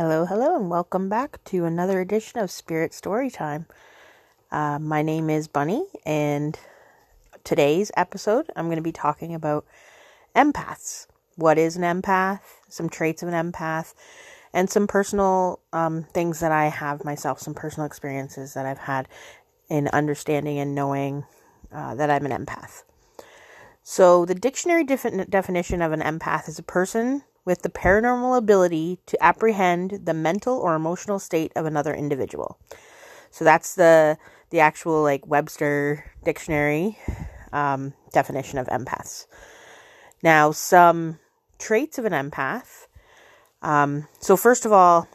Hello, 0.00 0.26
hello, 0.26 0.54
and 0.54 0.70
welcome 0.70 1.08
back 1.08 1.42
to 1.46 1.64
another 1.64 2.00
edition 2.00 2.38
of 2.38 2.52
Spirit 2.52 2.92
Storytime. 2.92 3.66
Uh, 4.52 4.78
my 4.78 5.02
name 5.02 5.28
is 5.28 5.48
Bunny, 5.48 5.86
and 6.06 6.56
today's 7.42 7.90
episode 7.96 8.46
I'm 8.54 8.66
going 8.66 8.76
to 8.76 8.80
be 8.80 8.92
talking 8.92 9.34
about 9.34 9.66
empaths. 10.36 11.08
What 11.34 11.58
is 11.58 11.76
an 11.76 11.82
empath? 11.82 12.42
Some 12.68 12.88
traits 12.88 13.24
of 13.24 13.28
an 13.28 13.34
empath, 13.52 13.94
and 14.52 14.70
some 14.70 14.86
personal 14.86 15.58
um, 15.72 16.04
things 16.14 16.38
that 16.38 16.52
I 16.52 16.66
have 16.66 17.04
myself, 17.04 17.40
some 17.40 17.54
personal 17.54 17.84
experiences 17.84 18.54
that 18.54 18.66
I've 18.66 18.78
had 18.78 19.08
in 19.68 19.88
understanding 19.88 20.60
and 20.60 20.76
knowing 20.76 21.24
uh, 21.72 21.96
that 21.96 22.08
I'm 22.08 22.24
an 22.24 22.46
empath. 22.46 22.84
So, 23.82 24.24
the 24.24 24.36
dictionary 24.36 24.84
defi- 24.84 25.24
definition 25.28 25.82
of 25.82 25.90
an 25.90 26.02
empath 26.02 26.48
is 26.48 26.60
a 26.60 26.62
person 26.62 27.24
with 27.48 27.62
the 27.62 27.70
paranormal 27.70 28.36
ability 28.36 28.98
to 29.06 29.16
apprehend 29.24 30.00
the 30.04 30.12
mental 30.12 30.58
or 30.58 30.74
emotional 30.74 31.18
state 31.18 31.50
of 31.56 31.64
another 31.64 31.94
individual. 31.94 32.58
So 33.30 33.42
that's 33.42 33.74
the 33.74 34.18
the 34.50 34.60
actual 34.60 35.02
like 35.02 35.26
Webster 35.26 36.12
dictionary 36.24 36.98
um, 37.54 37.94
definition 38.12 38.58
of 38.58 38.66
empaths. 38.66 39.26
Now, 40.22 40.50
some 40.50 41.20
traits 41.58 41.96
of 41.96 42.04
an 42.04 42.12
empath. 42.12 42.86
Um, 43.62 44.08
so 44.20 44.36
first 44.36 44.66
of 44.66 44.72
all, 44.72 45.08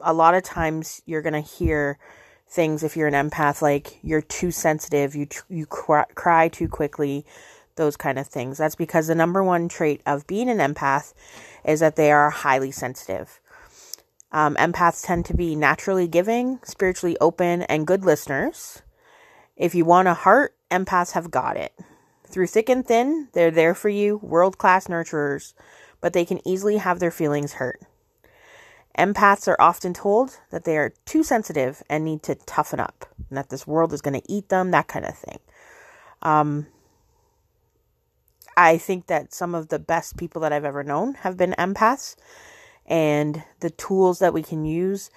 a 0.00 0.12
lot 0.12 0.34
of 0.34 0.42
times 0.42 1.00
you're 1.06 1.22
gonna 1.22 1.40
hear 1.40 1.98
things 2.46 2.82
if 2.82 2.94
you're 2.94 3.08
an 3.08 3.30
empath 3.30 3.62
like 3.62 3.98
you're 4.02 4.20
too 4.20 4.50
sensitive, 4.50 5.16
you 5.16 5.28
you 5.48 5.64
cry, 5.64 6.04
cry 6.14 6.48
too 6.48 6.68
quickly, 6.68 7.24
those 7.76 7.96
kind 7.96 8.18
of 8.18 8.26
things. 8.26 8.58
That's 8.58 8.74
because 8.74 9.06
the 9.06 9.14
number 9.14 9.42
one 9.42 9.68
trait 9.68 10.02
of 10.06 10.26
being 10.26 10.48
an 10.48 10.58
empath 10.58 11.14
is 11.64 11.80
that 11.80 11.96
they 11.96 12.12
are 12.12 12.30
highly 12.30 12.70
sensitive. 12.70 13.40
Um, 14.32 14.56
empaths 14.56 15.06
tend 15.06 15.26
to 15.26 15.34
be 15.34 15.54
naturally 15.54 16.08
giving, 16.08 16.58
spiritually 16.64 17.16
open, 17.20 17.62
and 17.62 17.86
good 17.86 18.04
listeners. 18.04 18.82
If 19.56 19.74
you 19.74 19.84
want 19.84 20.08
a 20.08 20.14
heart, 20.14 20.56
empaths 20.70 21.12
have 21.12 21.30
got 21.30 21.56
it. 21.56 21.72
Through 22.26 22.48
thick 22.48 22.68
and 22.68 22.84
thin, 22.84 23.28
they're 23.32 23.52
there 23.52 23.74
for 23.74 23.88
you, 23.88 24.16
world 24.16 24.58
class 24.58 24.88
nurturers, 24.88 25.54
but 26.00 26.12
they 26.12 26.24
can 26.24 26.46
easily 26.46 26.78
have 26.78 26.98
their 26.98 27.12
feelings 27.12 27.54
hurt. 27.54 27.80
Empaths 28.98 29.46
are 29.46 29.60
often 29.60 29.94
told 29.94 30.38
that 30.50 30.64
they 30.64 30.76
are 30.76 30.94
too 31.04 31.22
sensitive 31.22 31.82
and 31.88 32.04
need 32.04 32.22
to 32.24 32.34
toughen 32.34 32.80
up, 32.80 33.06
and 33.28 33.38
that 33.38 33.50
this 33.50 33.66
world 33.66 33.92
is 33.92 34.00
going 34.00 34.20
to 34.20 34.32
eat 34.32 34.48
them, 34.48 34.72
that 34.72 34.88
kind 34.88 35.04
of 35.04 35.16
thing. 35.16 35.38
Um, 36.22 36.66
I 38.56 38.78
think 38.78 39.06
that 39.06 39.34
some 39.34 39.54
of 39.54 39.68
the 39.68 39.78
best 39.78 40.16
people 40.16 40.40
that 40.42 40.52
I've 40.52 40.64
ever 40.64 40.84
known 40.84 41.14
have 41.14 41.36
been 41.36 41.54
empaths, 41.58 42.16
and 42.86 43.42
the 43.60 43.70
tools 43.70 44.18
that 44.18 44.34
we 44.34 44.42
can 44.42 44.64
use 44.64 45.10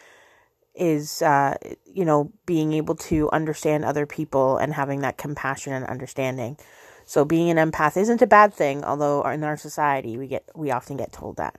is, 0.74 1.22
uh, 1.22 1.56
you 1.86 2.06
know, 2.06 2.32
being 2.46 2.74
able 2.74 2.96
to 2.96 3.30
understand 3.32 3.84
other 3.84 4.06
people 4.06 4.58
and 4.58 4.74
having 4.74 5.02
that 5.02 5.18
compassion 5.18 5.74
and 5.74 5.86
understanding. 5.86 6.58
So 7.06 7.26
being 7.26 7.50
an 7.50 7.72
empath 7.72 7.98
isn't 7.98 8.22
a 8.22 8.28
bad 8.28 8.54
thing, 8.54 8.84
although 8.84 9.24
in 9.24 9.44
our 9.44 9.58
society 9.58 10.18
we 10.18 10.28
get 10.28 10.44
we 10.56 10.72
often 10.72 10.98
get 10.98 11.12
told 11.12 11.38
that. 11.38 11.56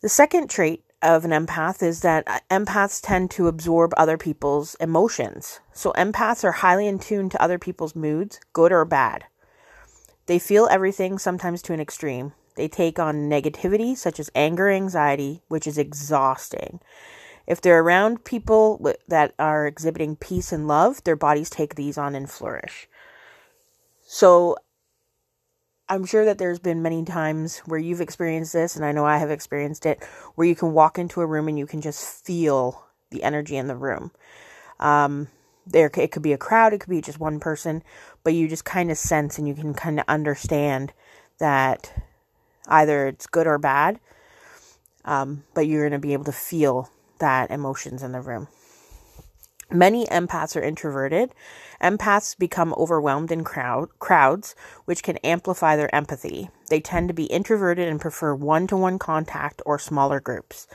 The 0.00 0.08
second 0.08 0.50
trait 0.50 0.82
of 1.02 1.24
an 1.24 1.30
empath 1.30 1.82
is 1.82 2.00
that 2.00 2.26
empaths 2.50 3.00
tend 3.02 3.30
to 3.32 3.48
absorb 3.48 3.92
other 3.96 4.16
people's 4.16 4.74
emotions. 4.76 5.60
So 5.72 5.92
empaths 5.92 6.42
are 6.42 6.52
highly 6.52 6.86
in 6.86 6.98
tune 6.98 7.28
to 7.30 7.42
other 7.42 7.58
people's 7.58 7.94
moods, 7.94 8.40
good 8.54 8.72
or 8.72 8.84
bad. 8.86 9.24
They 10.26 10.38
feel 10.38 10.68
everything, 10.70 11.18
sometimes 11.18 11.62
to 11.62 11.72
an 11.72 11.80
extreme. 11.80 12.32
They 12.56 12.68
take 12.68 12.98
on 12.98 13.28
negativity, 13.28 13.96
such 13.96 14.20
as 14.20 14.30
anger, 14.34 14.70
anxiety, 14.70 15.42
which 15.48 15.66
is 15.66 15.76
exhausting. 15.76 16.80
If 17.46 17.60
they're 17.60 17.80
around 17.80 18.24
people 18.24 18.80
that 19.08 19.34
are 19.38 19.66
exhibiting 19.66 20.16
peace 20.16 20.52
and 20.52 20.66
love, 20.66 21.04
their 21.04 21.16
bodies 21.16 21.50
take 21.50 21.74
these 21.74 21.98
on 21.98 22.14
and 22.14 22.30
flourish. 22.30 22.88
So, 24.06 24.56
I'm 25.88 26.06
sure 26.06 26.24
that 26.24 26.38
there's 26.38 26.58
been 26.58 26.80
many 26.80 27.04
times 27.04 27.58
where 27.66 27.78
you've 27.78 28.00
experienced 28.00 28.54
this, 28.54 28.76
and 28.76 28.84
I 28.84 28.92
know 28.92 29.04
I 29.04 29.18
have 29.18 29.30
experienced 29.30 29.84
it, 29.84 30.02
where 30.34 30.46
you 30.46 30.54
can 30.54 30.72
walk 30.72 30.98
into 30.98 31.20
a 31.20 31.26
room 31.26 31.48
and 31.48 31.58
you 31.58 31.66
can 31.66 31.82
just 31.82 32.24
feel 32.24 32.86
the 33.10 33.22
energy 33.22 33.56
in 33.56 33.66
the 33.66 33.76
room. 33.76 34.10
Um, 34.80 35.28
there 35.66 35.90
it 35.96 36.12
could 36.12 36.22
be 36.22 36.32
a 36.32 36.38
crowd 36.38 36.72
it 36.72 36.80
could 36.80 36.90
be 36.90 37.00
just 37.00 37.20
one 37.20 37.40
person 37.40 37.82
but 38.22 38.34
you 38.34 38.48
just 38.48 38.64
kind 38.64 38.90
of 38.90 38.98
sense 38.98 39.38
and 39.38 39.48
you 39.48 39.54
can 39.54 39.74
kind 39.74 39.98
of 39.98 40.04
understand 40.08 40.92
that 41.38 41.92
either 42.68 43.06
it's 43.06 43.26
good 43.26 43.46
or 43.46 43.58
bad 43.58 43.98
um, 45.04 45.44
but 45.54 45.66
you're 45.66 45.88
going 45.88 46.00
to 46.00 46.06
be 46.06 46.12
able 46.12 46.24
to 46.24 46.32
feel 46.32 46.90
that 47.18 47.50
emotions 47.50 48.02
in 48.02 48.12
the 48.12 48.20
room 48.20 48.48
Many 49.70 50.06
empaths 50.06 50.56
are 50.56 50.62
introverted. 50.62 51.34
Empaths 51.82 52.36
become 52.36 52.74
overwhelmed 52.76 53.32
in 53.32 53.44
crowd, 53.44 53.88
crowds, 53.98 54.54
which 54.84 55.02
can 55.02 55.16
amplify 55.18 55.74
their 55.76 55.92
empathy. 55.94 56.50
They 56.68 56.80
tend 56.80 57.08
to 57.08 57.14
be 57.14 57.24
introverted 57.24 57.88
and 57.88 58.00
prefer 58.00 58.34
one 58.34 58.66
to 58.68 58.76
one 58.76 58.98
contact 58.98 59.62
or 59.64 59.78
smaller 59.78 60.20
groups. 60.20 60.66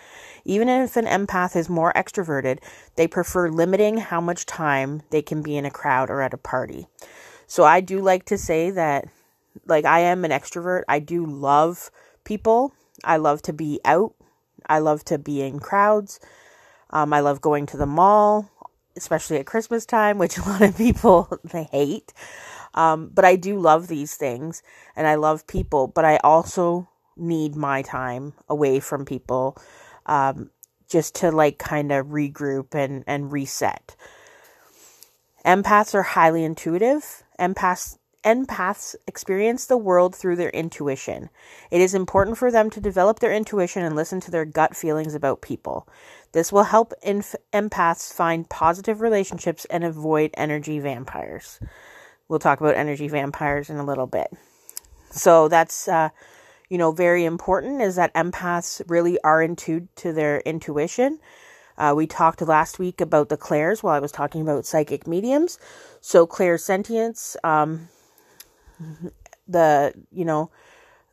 Even 0.44 0.70
if 0.70 0.98
an 0.98 1.06
empath 1.06 1.56
is 1.56 1.70
more 1.70 1.94
extroverted, 1.94 2.60
they 2.96 3.08
prefer 3.08 3.50
limiting 3.50 3.98
how 3.98 4.22
much 4.22 4.46
time 4.46 5.04
they 5.12 5.22
can 5.22 5.42
be 5.42 5.56
in 5.56 5.66
a 5.66 5.72
crowd 5.72 6.10
or 6.10 6.22
at 6.22 6.34
a 6.34 6.38
party. 6.38 6.88
So 7.48 7.64
I 7.64 7.82
do 7.82 8.00
like 8.00 8.26
to 8.26 8.38
say 8.38 8.72
that, 8.72 9.06
like, 9.66 9.86
I 9.86 10.00
am 10.02 10.26
an 10.26 10.32
extrovert. 10.32 10.84
I 10.88 11.00
do 11.00 11.26
love 11.26 11.92
people. 12.24 12.74
I 13.04 13.18
love 13.18 13.42
to 13.44 13.54
be 13.54 13.80
out. 13.86 14.14
I 14.68 14.80
love 14.80 15.04
to 15.06 15.18
be 15.18 15.42
in 15.42 15.60
crowds. 15.60 16.20
Um, 16.92 17.14
I 17.14 17.20
love 17.20 17.42
going 17.42 17.66
to 17.68 17.78
the 17.78 17.86
mall 17.86 18.50
especially 19.00 19.38
at 19.38 19.46
Christmas 19.46 19.86
time, 19.86 20.18
which 20.18 20.38
a 20.40 20.42
lot 20.44 20.62
of 20.62 20.78
people 20.78 21.28
they 21.44 21.64
hate. 21.64 22.14
Um, 22.74 23.10
but 23.14 23.26
I 23.26 23.36
do 23.36 23.60
love 23.60 23.88
these 23.88 24.16
things 24.16 24.62
and 24.96 25.08
I 25.08 25.16
love 25.16 25.48
people, 25.48 25.88
but 25.88 26.06
I 26.06 26.18
also 26.18 26.88
need 27.18 27.56
my 27.56 27.82
time 27.82 28.34
away 28.48 28.80
from 28.80 29.06
people 29.06 29.58
um, 30.06 30.52
just 30.90 31.16
to 31.16 31.32
like 31.32 31.58
kind 31.58 31.92
of 31.92 32.08
regroup 32.08 32.76
and, 32.76 33.04
and 33.08 33.32
reset. 33.32 33.96
Empaths 35.46 35.96
are 35.96 36.04
highly 36.04 36.44
intuitive. 36.44 37.24
Empaths 37.40 37.98
empaths 38.24 38.96
experience 39.08 39.66
the 39.66 39.78
world 39.78 40.16
through 40.16 40.36
their 40.36 40.50
intuition. 40.50 41.30
It 41.72 41.82
is 41.82 41.94
important 41.94 42.38
for 42.38 42.52
them 42.52 42.70
to 42.72 42.82
develop 42.82 43.20
their 43.20 43.34
intuition 43.34 43.84
and 43.84 43.96
listen 43.96 44.20
to 44.22 44.32
their 44.32 44.46
gut 44.46 44.76
feelings 44.76 45.16
about 45.16 45.42
people. 45.42 45.88
This 46.32 46.52
will 46.52 46.64
help 46.64 46.94
inf- 47.02 47.36
empaths 47.54 48.14
find 48.14 48.50
positive 48.50 49.02
relationships 49.02 49.66
and 49.66 49.84
avoid 49.84 50.32
energy 50.36 50.80
vampires. 50.80 51.60
We'll 52.28 52.40
talk 52.40 52.62
about 52.62 52.76
energy 52.76 53.08
vampires 53.08 53.70
in 53.70 53.78
a 53.78 53.86
little 53.86 54.06
bit. 54.06 54.32
So 55.10 55.48
that's 55.48 55.88
uh, 55.88 56.10
you 56.70 56.78
know 56.78 56.92
very 56.92 57.26
important 57.26 57.82
is 57.82 57.96
that 57.96 58.14
empaths 58.14 58.82
really 58.88 59.20
are 59.22 59.42
in 59.42 59.56
tune 59.56 59.90
to 59.98 60.14
their 60.14 60.40
intuition. 60.42 61.20
Uh, 61.78 61.94
we 61.96 62.06
talked 62.06 62.42
last 62.42 62.78
week 62.78 63.02
about 63.02 63.30
the 63.30 63.38
clairs 63.38 63.82
while 63.82 63.96
I 63.96 64.00
was 64.00 64.12
talking 64.12 64.42
about 64.42 64.66
psychic 64.66 65.08
mediums. 65.08 65.58
So 66.02 66.28
clairsentience, 66.28 67.36
um, 67.44 67.88
the 69.48 69.94
you 70.12 70.26
know 70.26 70.52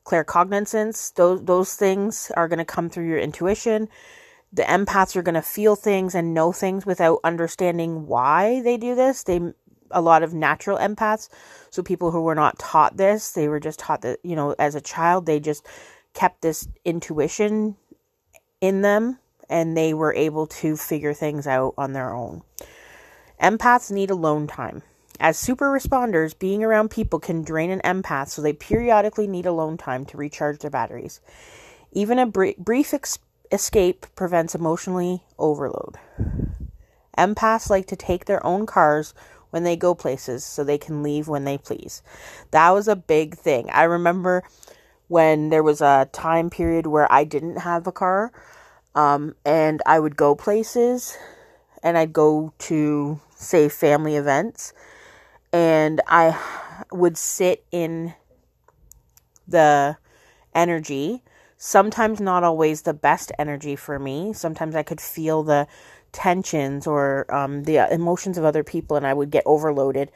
claircognizance, 0.04 1.15
those 1.15 1.43
those 1.44 1.75
things 1.75 2.31
are 2.37 2.48
going 2.48 2.59
to 2.59 2.66
come 2.66 2.91
through 2.91 3.09
your 3.09 3.19
intuition 3.19 3.88
the 4.56 4.62
empaths 4.62 5.14
are 5.14 5.22
going 5.22 5.34
to 5.34 5.42
feel 5.42 5.76
things 5.76 6.14
and 6.14 6.32
know 6.34 6.50
things 6.50 6.86
without 6.86 7.20
understanding 7.22 8.06
why 8.06 8.62
they 8.62 8.76
do 8.78 8.94
this. 8.94 9.22
They 9.22 9.40
a 9.92 10.00
lot 10.00 10.24
of 10.24 10.34
natural 10.34 10.78
empaths, 10.78 11.28
so 11.70 11.82
people 11.82 12.10
who 12.10 12.22
were 12.22 12.34
not 12.34 12.58
taught 12.58 12.96
this, 12.96 13.30
they 13.30 13.46
were 13.46 13.60
just 13.60 13.78
taught 13.78 14.02
that, 14.02 14.18
you 14.24 14.34
know, 14.34 14.54
as 14.58 14.74
a 14.74 14.80
child 14.80 15.26
they 15.26 15.38
just 15.38 15.64
kept 16.12 16.42
this 16.42 16.66
intuition 16.84 17.76
in 18.60 18.82
them 18.82 19.18
and 19.48 19.76
they 19.76 19.94
were 19.94 20.12
able 20.14 20.47
to 20.48 20.76
figure 20.76 21.14
things 21.14 21.47
out 21.47 21.74
on 21.78 21.92
their 21.92 22.12
own. 22.12 22.42
Empaths 23.41 23.92
need 23.92 24.10
alone 24.10 24.47
time. 24.47 24.82
As 25.20 25.38
super 25.38 25.70
responders, 25.70 26.38
being 26.38 26.64
around 26.64 26.91
people 26.91 27.20
can 27.20 27.42
drain 27.42 27.70
an 27.70 27.80
empath, 27.84 28.28
so 28.28 28.42
they 28.42 28.52
periodically 28.52 29.26
need 29.26 29.47
alone 29.47 29.76
time 29.76 30.04
to 30.06 30.16
recharge 30.16 30.59
their 30.59 30.70
batteries. 30.70 31.20
Even 31.92 32.18
a 32.18 32.26
brief 32.26 32.92
ex- 32.92 33.18
escape 33.53 34.07
prevents 34.15 34.54
emotionally 34.54 35.22
overload. 35.39 35.97
Empaths 37.16 37.71
like 37.71 37.87
to 37.87 37.97
take 37.97 38.27
their 38.27 38.45
own 38.45 38.66
cars 38.66 39.15
when 39.51 39.65
they 39.65 39.77
go 39.77 39.95
places 39.95 40.45
so 40.45 40.63
they 40.63 40.78
can 40.78 41.03
leave 41.03 41.28
when 41.28 41.45
they 41.45 41.57
please. 41.57 42.03
That 42.51 42.71
was 42.71 42.89
a 42.89 42.97
big 42.97 43.37
thing. 43.37 43.71
I 43.71 43.84
remember 43.84 44.43
when 45.09 45.51
there 45.51 45.63
was 45.63 45.81
a 45.81 46.09
time 46.13 46.51
period 46.51 46.87
where 46.87 47.10
I 47.10 47.25
didn't 47.25 47.59
have 47.59 47.87
a 47.87 47.93
car 47.93 48.33
um, 48.95 49.34
and 49.45 49.83
I 49.87 50.01
would 50.01 50.16
go 50.16 50.34
places 50.34 51.16
and 51.83 51.97
I'd 51.97 52.13
go 52.13 52.53
to, 52.59 53.21
say, 53.37 53.69
family 53.69 54.16
events 54.16 54.72
and 55.53 56.01
I 56.07 56.39
would 56.91 57.16
sit 57.16 57.65
in 57.71 58.15
the 59.47 59.97
energy 60.54 61.22
sometimes 61.58 62.20
not 62.20 62.44
always 62.44 62.82
the 62.82 62.94
best 62.94 63.32
energy 63.38 63.76
for 63.76 63.98
me. 63.98 64.32
Sometimes 64.32 64.74
I 64.74 64.82
could 64.82 65.00
feel 65.00 65.42
the 65.42 65.66
tensions 66.12 66.86
or 66.86 67.26
um, 67.34 67.64
the 67.64 67.92
emotions 67.92 68.38
of 68.38 68.44
other 68.44 68.64
people 68.64 68.97
and 68.97 69.06
I 69.06 69.14
would 69.14 69.30
get 69.30 69.42
overloaded, 69.47 70.10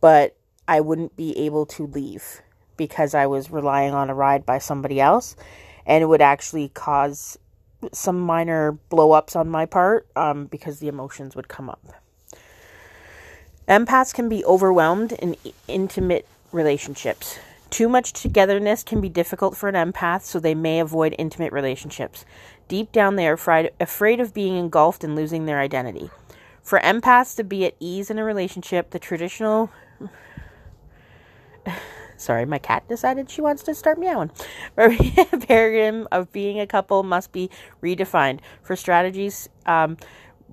but 0.00 0.36
I 0.68 0.80
wouldn't 0.80 1.16
be 1.16 1.36
able 1.38 1.66
to 1.66 1.86
leave 1.86 2.40
because 2.76 3.14
I 3.14 3.26
was 3.26 3.50
relying 3.50 3.94
on 3.94 4.10
a 4.10 4.14
ride 4.14 4.44
by 4.44 4.58
somebody 4.58 5.00
else 5.00 5.36
and 5.86 6.02
it 6.02 6.06
would 6.06 6.20
actually 6.20 6.68
cause 6.68 7.38
some 7.92 8.20
minor 8.20 8.72
blow 8.72 9.12
ups 9.12 9.36
on 9.36 9.48
my 9.48 9.66
part 9.66 10.06
um, 10.16 10.46
because 10.46 10.80
the 10.80 10.88
emotions 10.88 11.36
would 11.36 11.48
come 11.48 11.70
up. 11.70 11.80
Empaths 13.68 14.14
can 14.14 14.28
be 14.28 14.44
overwhelmed 14.44 15.12
in 15.12 15.36
intimate 15.66 16.26
relationships. 16.52 17.38
Too 17.70 17.88
much 17.88 18.12
togetherness 18.12 18.84
can 18.84 19.00
be 19.00 19.08
difficult 19.08 19.56
for 19.56 19.68
an 19.68 19.74
empath, 19.74 20.22
so 20.22 20.38
they 20.38 20.54
may 20.54 20.78
avoid 20.78 21.14
intimate 21.18 21.52
relationships. 21.52 22.24
Deep 22.68 22.92
down, 22.92 23.16
they 23.16 23.26
are 23.26 23.34
afraid, 23.34 23.70
afraid 23.80 24.20
of 24.20 24.32
being 24.32 24.56
engulfed 24.56 25.02
and 25.02 25.16
losing 25.16 25.46
their 25.46 25.60
identity. 25.60 26.10
For 26.62 26.80
empaths 26.80 27.36
to 27.36 27.44
be 27.44 27.64
at 27.64 27.74
ease 27.78 28.10
in 28.10 28.18
a 28.18 28.24
relationship, 28.24 28.90
the 28.90 28.98
traditional. 28.98 29.70
Sorry, 32.16 32.46
my 32.46 32.58
cat 32.58 32.88
decided 32.88 33.30
she 33.30 33.40
wants 33.40 33.62
to 33.64 33.74
start 33.74 33.98
meowing. 33.98 34.30
paradigm 34.76 36.08
of 36.10 36.32
being 36.32 36.58
a 36.58 36.66
couple 36.66 37.02
must 37.02 37.30
be 37.30 37.50
redefined. 37.82 38.40
For 38.62 38.74
strategies, 38.74 39.48
um, 39.66 39.96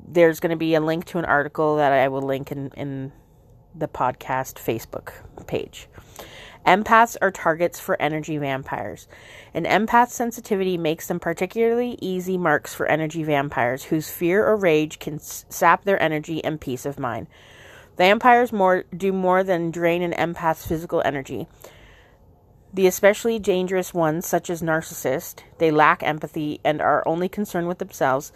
there's 0.07 0.39
going 0.39 0.49
to 0.49 0.57
be 0.57 0.75
a 0.75 0.81
link 0.81 1.05
to 1.05 1.19
an 1.19 1.25
article 1.25 1.77
that 1.77 1.91
I 1.91 2.07
will 2.09 2.21
link 2.21 2.51
in, 2.51 2.69
in 2.75 3.11
the 3.73 3.87
podcast 3.87 4.55
Facebook 4.55 5.13
page. 5.47 5.87
Empaths 6.65 7.17
are 7.21 7.31
targets 7.31 7.79
for 7.79 8.01
energy 8.01 8.37
vampires. 8.37 9.07
An 9.53 9.65
empath's 9.65 10.13
sensitivity 10.13 10.77
makes 10.77 11.07
them 11.07 11.19
particularly 11.19 11.97
easy 11.99 12.37
marks 12.37 12.73
for 12.73 12.85
energy 12.85 13.23
vampires 13.23 13.85
whose 13.85 14.09
fear 14.09 14.45
or 14.45 14.55
rage 14.55 14.99
can 14.99 15.19
sap 15.19 15.83
their 15.83 16.01
energy 16.01 16.43
and 16.43 16.61
peace 16.61 16.85
of 16.85 16.97
mind. 16.97 17.27
Vampires 17.97 18.53
more 18.53 18.83
do 18.95 19.11
more 19.11 19.43
than 19.43 19.71
drain 19.71 20.01
an 20.01 20.13
empath's 20.13 20.65
physical 20.65 21.01
energy. 21.03 21.47
The 22.73 22.87
especially 22.87 23.37
dangerous 23.37 23.93
ones, 23.93 24.25
such 24.25 24.49
as 24.49 24.63
narcissists, 24.63 25.43
they 25.59 25.69
lack 25.69 26.01
empathy 26.01 26.59
and 26.63 26.81
are 26.81 27.07
only 27.07 27.29
concerned 27.29 27.67
with 27.67 27.77
themselves, 27.77 28.31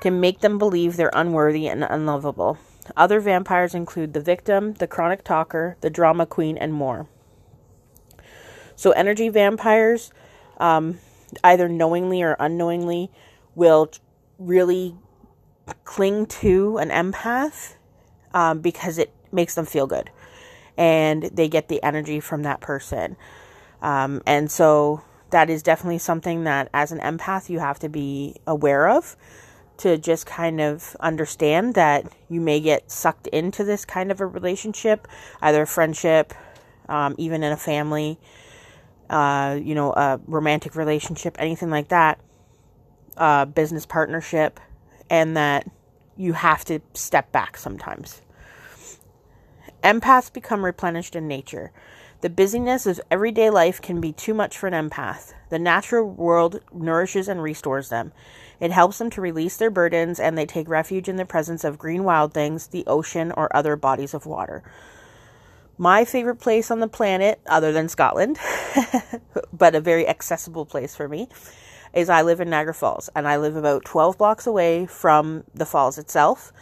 can 0.00 0.20
make 0.20 0.40
them 0.40 0.58
believe 0.58 0.96
they're 0.96 1.10
unworthy 1.12 1.66
and 1.66 1.82
unlovable. 1.82 2.58
Other 2.96 3.20
vampires 3.20 3.74
include 3.74 4.12
the 4.12 4.20
victim, 4.20 4.74
the 4.74 4.86
chronic 4.86 5.24
talker, 5.24 5.76
the 5.80 5.90
drama 5.90 6.26
queen, 6.26 6.56
and 6.56 6.72
more. 6.72 7.08
So, 8.80 8.92
energy 8.92 9.28
vampires, 9.28 10.10
um, 10.56 11.00
either 11.44 11.68
knowingly 11.68 12.22
or 12.22 12.34
unknowingly, 12.40 13.10
will 13.54 13.90
really 14.38 14.94
cling 15.84 16.24
to 16.24 16.78
an 16.78 16.88
empath 16.88 17.74
um, 18.32 18.62
because 18.62 18.96
it 18.96 19.12
makes 19.30 19.54
them 19.54 19.66
feel 19.66 19.86
good 19.86 20.08
and 20.78 21.24
they 21.24 21.46
get 21.46 21.68
the 21.68 21.82
energy 21.82 22.20
from 22.20 22.42
that 22.44 22.62
person. 22.62 23.18
Um, 23.82 24.22
and 24.24 24.50
so, 24.50 25.02
that 25.28 25.50
is 25.50 25.62
definitely 25.62 25.98
something 25.98 26.44
that, 26.44 26.70
as 26.72 26.90
an 26.90 27.00
empath, 27.00 27.50
you 27.50 27.58
have 27.58 27.78
to 27.80 27.90
be 27.90 28.36
aware 28.46 28.88
of 28.88 29.14
to 29.76 29.98
just 29.98 30.24
kind 30.24 30.58
of 30.58 30.96
understand 31.00 31.74
that 31.74 32.10
you 32.30 32.40
may 32.40 32.60
get 32.60 32.90
sucked 32.90 33.26
into 33.26 33.62
this 33.62 33.84
kind 33.84 34.10
of 34.10 34.22
a 34.22 34.26
relationship, 34.26 35.06
either 35.42 35.60
a 35.60 35.66
friendship, 35.66 36.32
um, 36.88 37.14
even 37.18 37.42
in 37.42 37.52
a 37.52 37.58
family, 37.58 38.18
uh, 39.10 39.58
you 39.62 39.74
know, 39.74 39.92
a 39.92 40.20
romantic 40.26 40.76
relationship, 40.76 41.36
anything 41.38 41.68
like 41.68 41.88
that, 41.88 42.20
uh, 43.16 43.44
business 43.44 43.84
partnership, 43.84 44.60
and 45.10 45.36
that 45.36 45.68
you 46.16 46.32
have 46.32 46.64
to 46.64 46.80
step 46.94 47.32
back 47.32 47.56
sometimes. 47.56 48.22
Empaths 49.82 50.32
become 50.32 50.64
replenished 50.64 51.16
in 51.16 51.26
nature. 51.26 51.72
The 52.20 52.30
busyness 52.30 52.86
of 52.86 53.00
everyday 53.10 53.48
life 53.48 53.80
can 53.80 54.00
be 54.00 54.12
too 54.12 54.34
much 54.34 54.56
for 54.56 54.66
an 54.68 54.90
empath. 54.90 55.32
The 55.48 55.58
natural 55.58 56.08
world 56.08 56.60
nourishes 56.72 57.28
and 57.28 57.42
restores 57.42 57.88
them. 57.88 58.12
It 58.60 58.70
helps 58.70 58.98
them 58.98 59.08
to 59.10 59.22
release 59.22 59.56
their 59.56 59.70
burdens, 59.70 60.20
and 60.20 60.36
they 60.36 60.44
take 60.44 60.68
refuge 60.68 61.08
in 61.08 61.16
the 61.16 61.24
presence 61.24 61.64
of 61.64 61.78
green 61.78 62.04
wild 62.04 62.34
things, 62.34 62.66
the 62.66 62.84
ocean, 62.86 63.32
or 63.32 63.54
other 63.56 63.74
bodies 63.74 64.12
of 64.12 64.26
water. 64.26 64.62
My 65.80 66.04
favorite 66.04 66.36
place 66.36 66.70
on 66.70 66.80
the 66.80 66.88
planet, 66.88 67.40
other 67.46 67.72
than 67.72 67.88
Scotland, 67.88 68.38
but 69.54 69.74
a 69.74 69.80
very 69.80 70.06
accessible 70.06 70.66
place 70.66 70.94
for 70.94 71.08
me, 71.08 71.26
is 71.94 72.10
I 72.10 72.20
live 72.20 72.38
in 72.38 72.50
Niagara 72.50 72.74
Falls, 72.74 73.08
and 73.16 73.26
I 73.26 73.38
live 73.38 73.56
about 73.56 73.86
12 73.86 74.18
blocks 74.18 74.46
away 74.46 74.84
from 74.84 75.44
the 75.54 75.64
falls 75.64 75.96
itself. 75.96 76.52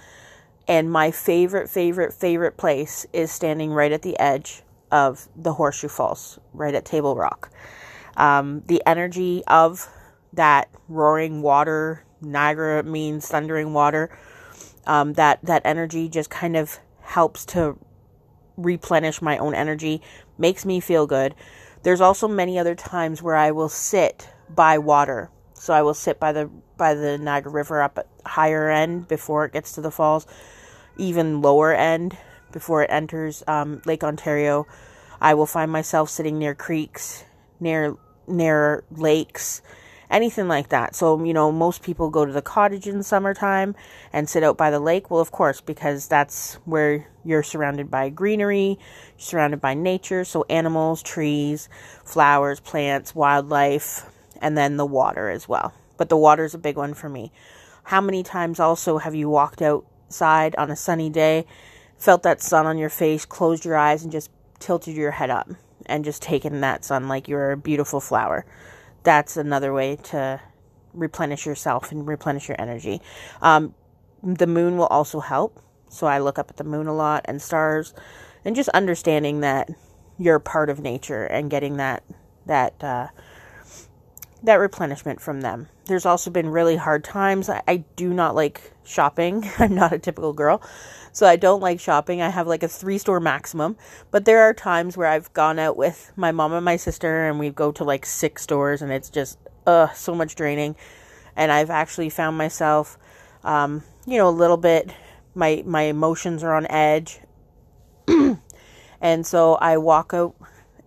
And 0.68 0.92
my 0.92 1.10
favorite, 1.10 1.68
favorite, 1.68 2.14
favorite 2.14 2.56
place 2.56 3.06
is 3.12 3.32
standing 3.32 3.72
right 3.72 3.90
at 3.90 4.02
the 4.02 4.16
edge 4.20 4.62
of 4.92 5.28
the 5.34 5.54
Horseshoe 5.54 5.88
Falls, 5.88 6.38
right 6.52 6.76
at 6.76 6.84
Table 6.84 7.16
Rock. 7.16 7.50
Um, 8.16 8.62
the 8.68 8.80
energy 8.86 9.42
of 9.48 9.88
that 10.32 10.68
roaring 10.86 11.42
water, 11.42 12.04
Niagara 12.20 12.84
means 12.84 13.26
thundering 13.26 13.74
water. 13.74 14.16
Um, 14.86 15.14
that 15.14 15.40
that 15.42 15.62
energy 15.64 16.08
just 16.08 16.30
kind 16.30 16.56
of 16.56 16.78
helps 17.00 17.44
to 17.46 17.76
replenish 18.58 19.22
my 19.22 19.38
own 19.38 19.54
energy, 19.54 20.02
makes 20.36 20.66
me 20.66 20.80
feel 20.80 21.06
good. 21.06 21.34
There's 21.84 22.00
also 22.00 22.28
many 22.28 22.58
other 22.58 22.74
times 22.74 23.22
where 23.22 23.36
I 23.36 23.52
will 23.52 23.68
sit 23.68 24.28
by 24.54 24.78
water. 24.78 25.30
So 25.54 25.72
I 25.72 25.82
will 25.82 25.94
sit 25.94 26.20
by 26.20 26.32
the 26.32 26.50
by 26.76 26.94
the 26.94 27.18
Niagara 27.18 27.50
River 27.50 27.82
up 27.82 27.98
at 27.98 28.08
higher 28.24 28.70
end 28.70 29.08
before 29.08 29.44
it 29.44 29.52
gets 29.52 29.72
to 29.72 29.80
the 29.80 29.90
falls, 29.90 30.26
even 30.96 31.40
lower 31.40 31.72
end 31.72 32.16
before 32.52 32.82
it 32.82 32.90
enters 32.90 33.42
um, 33.46 33.82
Lake 33.84 34.04
Ontario. 34.04 34.66
I 35.20 35.34
will 35.34 35.46
find 35.46 35.70
myself 35.70 36.10
sitting 36.10 36.38
near 36.38 36.54
creeks, 36.54 37.24
near 37.58 37.96
near 38.26 38.84
lakes, 38.90 39.62
anything 40.10 40.48
like 40.48 40.68
that. 40.70 40.94
So, 40.94 41.22
you 41.22 41.32
know, 41.32 41.52
most 41.52 41.82
people 41.82 42.10
go 42.10 42.24
to 42.24 42.32
the 42.32 42.42
cottage 42.42 42.86
in 42.86 43.02
summertime 43.02 43.74
and 44.12 44.28
sit 44.28 44.42
out 44.42 44.56
by 44.56 44.70
the 44.70 44.80
lake. 44.80 45.10
Well, 45.10 45.20
of 45.20 45.30
course, 45.30 45.60
because 45.60 46.08
that's 46.08 46.54
where 46.64 47.08
you're 47.24 47.42
surrounded 47.42 47.90
by 47.90 48.08
greenery, 48.08 48.78
surrounded 49.16 49.60
by 49.60 49.74
nature, 49.74 50.24
so 50.24 50.44
animals, 50.48 51.02
trees, 51.02 51.68
flowers, 52.04 52.60
plants, 52.60 53.14
wildlife, 53.14 54.06
and 54.40 54.56
then 54.56 54.76
the 54.76 54.86
water 54.86 55.28
as 55.28 55.48
well. 55.48 55.74
But 55.96 56.08
the 56.08 56.16
water 56.16 56.44
is 56.44 56.54
a 56.54 56.58
big 56.58 56.76
one 56.76 56.94
for 56.94 57.08
me. 57.08 57.32
How 57.84 58.00
many 58.00 58.22
times 58.22 58.60
also 58.60 58.98
have 58.98 59.14
you 59.14 59.28
walked 59.28 59.62
outside 59.62 60.54
on 60.56 60.70
a 60.70 60.76
sunny 60.76 61.10
day, 61.10 61.46
felt 61.96 62.22
that 62.22 62.40
sun 62.40 62.66
on 62.66 62.78
your 62.78 62.90
face, 62.90 63.24
closed 63.24 63.64
your 63.64 63.76
eyes, 63.76 64.02
and 64.02 64.12
just 64.12 64.30
tilted 64.58 64.94
your 64.94 65.10
head 65.12 65.30
up 65.30 65.48
and 65.86 66.04
just 66.04 66.22
taken 66.22 66.60
that 66.60 66.84
sun 66.84 67.08
like 67.08 67.28
you're 67.28 67.52
a 67.52 67.56
beautiful 67.56 68.00
flower? 68.00 68.44
That's 69.02 69.36
another 69.36 69.72
way 69.72 69.96
to 69.96 70.40
replenish 70.94 71.46
yourself 71.46 71.92
and 71.92 72.06
replenish 72.06 72.48
your 72.48 72.60
energy. 72.60 73.00
Um, 73.40 73.74
the 74.22 74.46
moon 74.46 74.76
will 74.76 74.86
also 74.86 75.20
help. 75.20 75.62
So 75.88 76.06
I 76.06 76.18
look 76.18 76.38
up 76.38 76.50
at 76.50 76.56
the 76.56 76.64
moon 76.64 76.86
a 76.86 76.94
lot 76.94 77.24
and 77.26 77.40
stars 77.40 77.94
and 78.44 78.54
just 78.54 78.68
understanding 78.70 79.40
that 79.40 79.70
you're 80.18 80.38
part 80.38 80.68
of 80.68 80.80
nature 80.80 81.24
and 81.24 81.50
getting 81.50 81.76
that 81.76 82.02
that 82.46 82.82
uh, 82.82 83.08
that 84.42 84.56
replenishment 84.56 85.20
from 85.20 85.40
them. 85.40 85.68
There's 85.86 86.06
also 86.06 86.30
been 86.30 86.50
really 86.50 86.76
hard 86.76 87.04
times. 87.04 87.48
I, 87.48 87.62
I 87.66 87.84
do 87.96 88.12
not 88.12 88.34
like 88.34 88.72
shopping. 88.84 89.48
I'm 89.58 89.74
not 89.74 89.92
a 89.92 89.98
typical 89.98 90.32
girl. 90.32 90.62
So 91.12 91.26
I 91.26 91.36
don't 91.36 91.60
like 91.60 91.80
shopping. 91.80 92.22
I 92.22 92.28
have 92.28 92.46
like 92.46 92.62
a 92.62 92.68
three 92.68 92.98
store 92.98 93.20
maximum. 93.20 93.76
But 94.10 94.24
there 94.24 94.42
are 94.42 94.54
times 94.54 94.96
where 94.96 95.08
I've 95.08 95.32
gone 95.32 95.58
out 95.58 95.76
with 95.76 96.12
my 96.16 96.30
mom 96.30 96.52
and 96.52 96.64
my 96.64 96.76
sister 96.76 97.28
and 97.28 97.38
we 97.38 97.50
go 97.50 97.72
to 97.72 97.84
like 97.84 98.06
six 98.06 98.42
stores 98.42 98.82
and 98.82 98.92
it's 98.92 99.10
just 99.10 99.38
uh 99.66 99.88
so 99.92 100.14
much 100.14 100.34
draining. 100.34 100.76
And 101.34 101.50
I've 101.50 101.70
actually 101.70 102.10
found 102.10 102.36
myself 102.36 102.98
um, 103.44 103.82
you 104.06 104.18
know, 104.18 104.28
a 104.28 104.30
little 104.30 104.56
bit 104.56 104.90
my 105.34 105.62
my 105.66 105.82
emotions 105.82 106.42
are 106.42 106.54
on 106.54 106.66
edge. 106.70 107.20
and 109.00 109.26
so 109.26 109.54
I 109.54 109.76
walk 109.78 110.12
out 110.14 110.34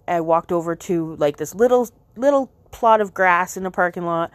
I 0.07 0.21
walked 0.21 0.51
over 0.51 0.75
to 0.75 1.15
like 1.15 1.37
this 1.37 1.55
little 1.55 1.89
little 2.15 2.51
plot 2.71 3.01
of 3.01 3.13
grass 3.13 3.57
in 3.57 3.65
a 3.65 3.71
parking 3.71 4.05
lot 4.05 4.31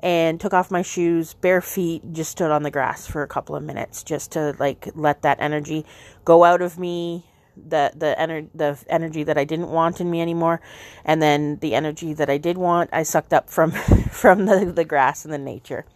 and 0.00 0.40
took 0.40 0.52
off 0.52 0.70
my 0.70 0.82
shoes, 0.82 1.34
bare 1.34 1.60
feet, 1.60 2.02
just 2.12 2.30
stood 2.30 2.50
on 2.50 2.62
the 2.62 2.70
grass 2.70 3.06
for 3.06 3.22
a 3.22 3.28
couple 3.28 3.56
of 3.56 3.62
minutes 3.62 4.02
just 4.02 4.32
to 4.32 4.54
like 4.58 4.88
let 4.94 5.22
that 5.22 5.38
energy 5.40 5.84
go 6.24 6.44
out 6.44 6.62
of 6.62 6.78
me, 6.78 7.24
the 7.56 7.92
the 7.94 8.14
ener- 8.18 8.48
the 8.54 8.78
energy 8.88 9.22
that 9.22 9.38
I 9.38 9.44
didn't 9.44 9.70
want 9.70 10.00
in 10.00 10.10
me 10.10 10.20
anymore, 10.20 10.60
and 11.04 11.22
then 11.22 11.58
the 11.60 11.74
energy 11.74 12.12
that 12.12 12.28
I 12.28 12.38
did 12.38 12.58
want, 12.58 12.90
I 12.92 13.02
sucked 13.02 13.32
up 13.32 13.48
from 13.48 13.70
from 14.10 14.46
the, 14.46 14.72
the 14.74 14.84
grass 14.84 15.24
and 15.24 15.32
the 15.32 15.38
nature. 15.38 15.86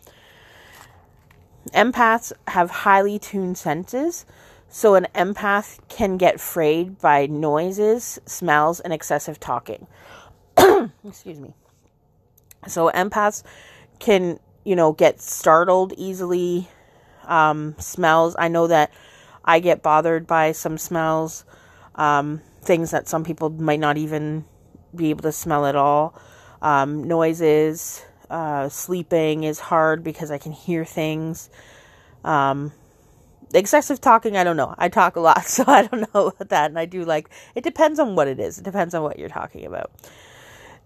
Empaths 1.74 2.32
have 2.48 2.70
highly 2.70 3.18
tuned 3.18 3.58
senses, 3.58 4.24
so 4.68 4.94
an 4.94 5.06
empath 5.14 5.78
can 5.88 6.16
get 6.16 6.40
frayed 6.40 6.98
by 6.98 7.26
noises, 7.26 8.18
smells, 8.24 8.80
and 8.80 8.92
excessive 8.92 9.38
talking. 9.38 9.86
Excuse 11.04 11.38
me. 11.38 11.54
So 12.66 12.90
empaths 12.90 13.42
can, 13.98 14.38
you 14.64 14.76
know, 14.76 14.92
get 14.92 15.20
startled 15.20 15.92
easily. 15.96 16.68
Um, 17.26 17.76
smells. 17.78 18.34
I 18.38 18.48
know 18.48 18.66
that 18.66 18.90
I 19.44 19.60
get 19.60 19.82
bothered 19.82 20.26
by 20.26 20.52
some 20.52 20.78
smells, 20.78 21.44
um, 21.94 22.40
things 22.62 22.90
that 22.90 23.08
some 23.08 23.24
people 23.24 23.50
might 23.50 23.80
not 23.80 23.96
even 23.96 24.44
be 24.94 25.10
able 25.10 25.22
to 25.22 25.32
smell 25.32 25.66
at 25.66 25.76
all. 25.76 26.14
Um, 26.62 27.04
noises, 27.04 28.04
uh, 28.28 28.68
sleeping 28.68 29.44
is 29.44 29.58
hard 29.58 30.04
because 30.04 30.30
I 30.30 30.38
can 30.38 30.52
hear 30.52 30.84
things. 30.84 31.50
Um, 32.24 32.72
excessive 33.54 34.00
talking, 34.00 34.36
I 34.36 34.44
don't 34.44 34.56
know. 34.56 34.74
I 34.78 34.88
talk 34.88 35.16
a 35.16 35.20
lot, 35.20 35.44
so 35.46 35.64
I 35.66 35.86
don't 35.86 36.12
know 36.14 36.28
about 36.28 36.48
that. 36.50 36.70
And 36.70 36.78
I 36.78 36.84
do 36.84 37.04
like, 37.04 37.30
it 37.54 37.64
depends 37.64 37.98
on 37.98 38.14
what 38.14 38.28
it 38.28 38.38
is, 38.38 38.58
it 38.58 38.64
depends 38.64 38.94
on 38.94 39.02
what 39.02 39.18
you're 39.18 39.28
talking 39.28 39.64
about. 39.64 39.90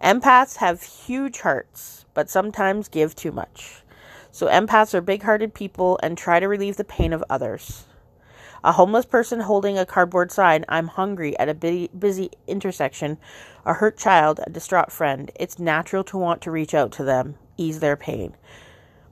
Empaths 0.04 0.56
have 0.56 0.82
huge 0.82 1.40
hearts, 1.40 2.04
but 2.12 2.28
sometimes 2.28 2.88
give 2.88 3.14
too 3.14 3.32
much. 3.32 3.82
So, 4.30 4.48
empaths 4.48 4.92
are 4.92 5.00
big 5.00 5.22
hearted 5.22 5.54
people 5.54 5.98
and 6.02 6.18
try 6.18 6.40
to 6.40 6.46
relieve 6.46 6.76
the 6.76 6.84
pain 6.84 7.14
of 7.14 7.24
others. 7.30 7.86
A 8.62 8.72
homeless 8.72 9.06
person 9.06 9.40
holding 9.40 9.78
a 9.78 9.86
cardboard 9.86 10.30
sign, 10.30 10.66
I'm 10.68 10.88
hungry, 10.88 11.38
at 11.38 11.48
a 11.48 11.88
busy 11.98 12.30
intersection, 12.46 13.16
a 13.64 13.72
hurt 13.72 13.96
child, 13.96 14.40
a 14.46 14.50
distraught 14.50 14.92
friend, 14.92 15.30
it's 15.36 15.58
natural 15.58 16.04
to 16.04 16.18
want 16.18 16.42
to 16.42 16.50
reach 16.50 16.74
out 16.74 16.92
to 16.92 17.04
them, 17.04 17.36
ease 17.56 17.80
their 17.80 17.96
pain. 17.96 18.36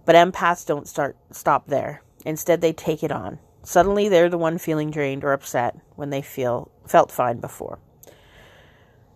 But 0.04 0.14
empaths 0.14 0.66
don't 0.66 0.87
start 0.87 1.16
stop 1.30 1.68
there. 1.68 2.02
Instead, 2.26 2.61
they 2.61 2.75
take 2.75 3.02
it 3.02 3.11
on. 3.11 3.38
Suddenly, 3.62 4.11
they're 4.11 4.28
the 4.28 4.37
one 4.37 4.58
feeling 4.58 4.90
drained 4.90 5.25
or 5.25 5.32
upset 5.32 5.75
when 5.96 6.11
they 6.11 6.20
feel 6.20 6.70
felt 6.87 7.11
fine 7.11 7.38
before. 7.38 7.78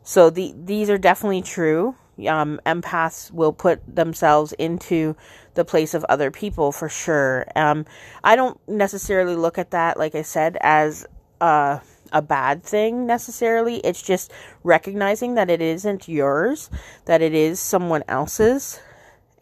So 0.06 0.30
the 0.30 0.54
these 0.56 0.88
are 0.88 0.98
definitely 0.98 1.42
true. 1.42 1.96
Um, 2.28 2.60
empaths 2.64 3.32
will 3.32 3.52
put 3.52 3.82
themselves 3.92 4.52
into 4.52 5.16
the 5.54 5.64
place 5.64 5.94
of 5.94 6.04
other 6.04 6.30
people 6.30 6.70
for 6.70 6.88
sure. 6.88 7.44
Um, 7.56 7.84
I 8.22 8.36
don't 8.36 8.56
necessarily 8.68 9.34
look 9.34 9.58
at 9.58 9.72
that, 9.72 9.98
like 9.98 10.14
I 10.14 10.22
said, 10.22 10.58
as 10.60 11.06
a, 11.40 11.80
a 12.12 12.22
bad 12.22 12.62
thing 12.62 13.04
necessarily. 13.04 13.78
It's 13.78 14.00
just 14.00 14.32
recognizing 14.62 15.34
that 15.34 15.50
it 15.50 15.60
isn't 15.60 16.06
yours, 16.06 16.70
that 17.06 17.20
it 17.20 17.34
is 17.34 17.58
someone 17.58 18.04
else's, 18.06 18.78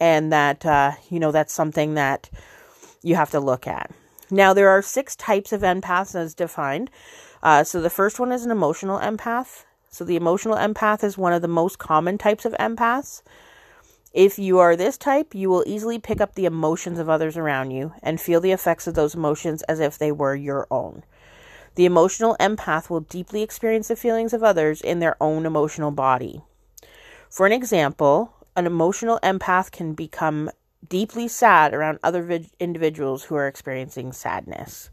and 0.01 0.33
that 0.33 0.65
uh, 0.65 0.93
you 1.11 1.21
know 1.21 1.31
that's 1.31 1.53
something 1.53 1.93
that 1.95 2.31
you 3.03 3.17
have 3.17 3.31
to 3.33 3.39
look 3.39 3.67
at. 3.67 3.91
Now, 4.31 4.55
there 4.55 4.71
are 4.71 4.81
six 4.81 5.15
types 5.15 5.53
of 5.53 5.61
empaths 5.61 6.15
as 6.15 6.35
defined. 6.35 6.91
Uh, 7.43 7.65
so, 7.65 7.83
the 7.83 7.91
first 7.91 8.19
one 8.19 8.33
is 8.33 8.47
an 8.47 8.51
emotional 8.51 8.99
empath. 8.99 9.65
So, 9.95 10.05
the 10.05 10.17
emotional 10.17 10.57
empath 10.57 11.05
is 11.05 11.17
one 11.17 11.33
of 11.33 11.41
the 11.41 11.47
most 11.47 11.79
common 11.79 12.19
types 12.19 12.45
of 12.45 12.53
empaths. 12.55 13.23
If 14.13 14.41
you 14.41 14.59
are 14.59 14.75
this 14.75 14.99
type, 14.99 15.37
you 15.37 15.49
will 15.49 15.63
easily 15.69 16.01
pick 16.01 16.21
up 16.21 16.35
the 16.35 16.47
emotions 16.47 16.99
of 16.99 17.09
others 17.09 17.37
around 17.37 17.71
you 17.71 17.93
and 18.03 18.21
feel 18.21 18.41
the 18.41 18.51
effects 18.51 18.89
of 18.89 18.95
those 18.95 19.15
emotions 19.15 19.63
as 19.69 19.79
if 19.79 19.97
they 19.97 20.11
were 20.11 20.35
your 20.35 20.67
own. 20.69 21.05
The 21.77 21.85
emotional 21.85 22.37
empath 22.41 22.91
will 22.91 23.03
deeply 23.03 23.43
experience 23.43 23.87
the 23.87 23.95
feelings 23.95 24.33
of 24.33 24.43
others 24.43 24.81
in 24.81 24.99
their 24.99 25.17
own 25.23 25.47
emotional 25.47 25.93
body. 25.93 26.43
For 27.31 27.47
an 27.47 27.53
example, 27.53 28.35
an 28.57 28.67
emotional 28.67 29.21
empath 29.23 29.71
can 29.71 29.95
become 29.95 30.51
deeply 30.89 31.29
sad 31.29 31.73
around 31.73 32.01
other 32.03 32.25
vid- 32.25 32.51
individuals 32.59 33.23
who 33.23 33.37
are 33.37 33.47
experiencing 33.47 34.13
sadness. 34.13 34.91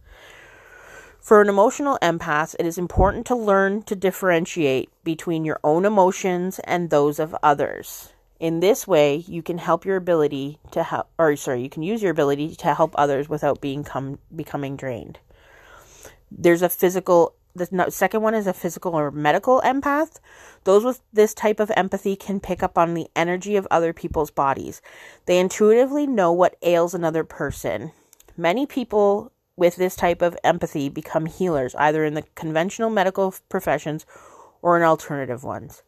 For 1.22 1.40
an 1.40 1.50
emotional 1.50 2.00
empath, 2.02 2.56
it 2.58 2.66
is 2.66 2.80
important 2.80 3.28
to 3.28 3.36
learn 3.36 3.84
to 3.84 3.96
differentiate 3.96 4.90
between 5.04 5.46
your 5.46 5.60
own 5.64 5.86
emotions 5.86 6.60
and 6.64 6.90
those 6.90 7.20
of 7.20 7.36
others. 7.44 8.12
In 8.40 8.60
this 8.60 8.88
way, 8.88 9.18
you 9.18 9.44
can 9.44 9.60
help 9.60 9.86
your 9.86 9.98
ability 9.98 10.58
to 10.72 10.82
help, 10.82 11.10
or 11.20 11.36
sorry, 11.36 11.62
you 11.62 11.70
can 11.70 11.84
use 11.84 12.02
your 12.02 12.10
ability 12.10 12.56
to 12.56 12.74
help 12.74 12.96
others 12.98 13.30
without 13.30 13.62
being 13.62 13.84
come, 13.84 14.18
becoming 14.36 14.76
drained. 14.76 15.20
There's 16.32 16.64
a 16.64 16.70
physical 16.70 17.36
the 17.54 17.88
second 17.90 18.22
one 18.22 18.34
is 18.34 18.48
a 18.48 18.54
physical 18.54 18.96
or 18.96 19.12
medical 19.12 19.62
empath. 19.62 20.20
Those 20.64 20.86
with 20.86 21.02
this 21.12 21.34
type 21.34 21.60
of 21.60 21.72
empathy 21.76 22.16
can 22.16 22.40
pick 22.40 22.64
up 22.64 22.78
on 22.78 22.94
the 22.94 23.10
energy 23.14 23.58
of 23.58 23.68
other 23.70 23.92
people's 23.92 24.32
bodies. 24.32 24.82
They 25.26 25.38
intuitively 25.38 26.08
know 26.08 26.32
what 26.32 26.56
ails 26.62 26.94
another 26.94 27.26
person. 27.26 27.92
Many 28.38 28.66
people 28.66 29.34
with 29.56 29.76
this 29.76 29.96
type 29.96 30.22
of 30.22 30.38
empathy 30.44 30.90
become 30.90 31.26
healers, 31.26 31.76
either 31.76 32.04
in 32.06 32.14
the 32.14 32.24
conventional 32.36 32.90
medical 32.90 33.34
professions 33.50 34.06
or 34.62 34.78
in 34.78 34.84
alternative 34.84 35.44
ones. 35.44 35.84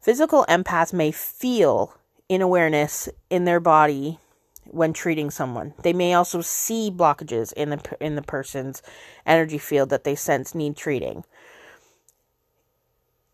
Physical 0.00 0.44
empaths 0.48 0.92
may 0.92 1.12
feel 1.12 1.94
in 2.28 2.40
awareness 2.42 3.08
in 3.28 3.44
their 3.44 3.60
body 3.60 4.18
when 4.64 4.92
treating 4.92 5.30
someone. 5.30 5.74
They 5.82 5.92
may 5.92 6.14
also 6.14 6.40
see 6.40 6.90
blockages 6.90 7.52
in 7.52 7.70
the 7.70 7.96
in 8.00 8.14
the 8.14 8.22
person's 8.22 8.82
energy 9.26 9.58
field 9.58 9.90
that 9.90 10.04
they 10.04 10.14
sense 10.14 10.54
need 10.54 10.76
treating. 10.76 11.24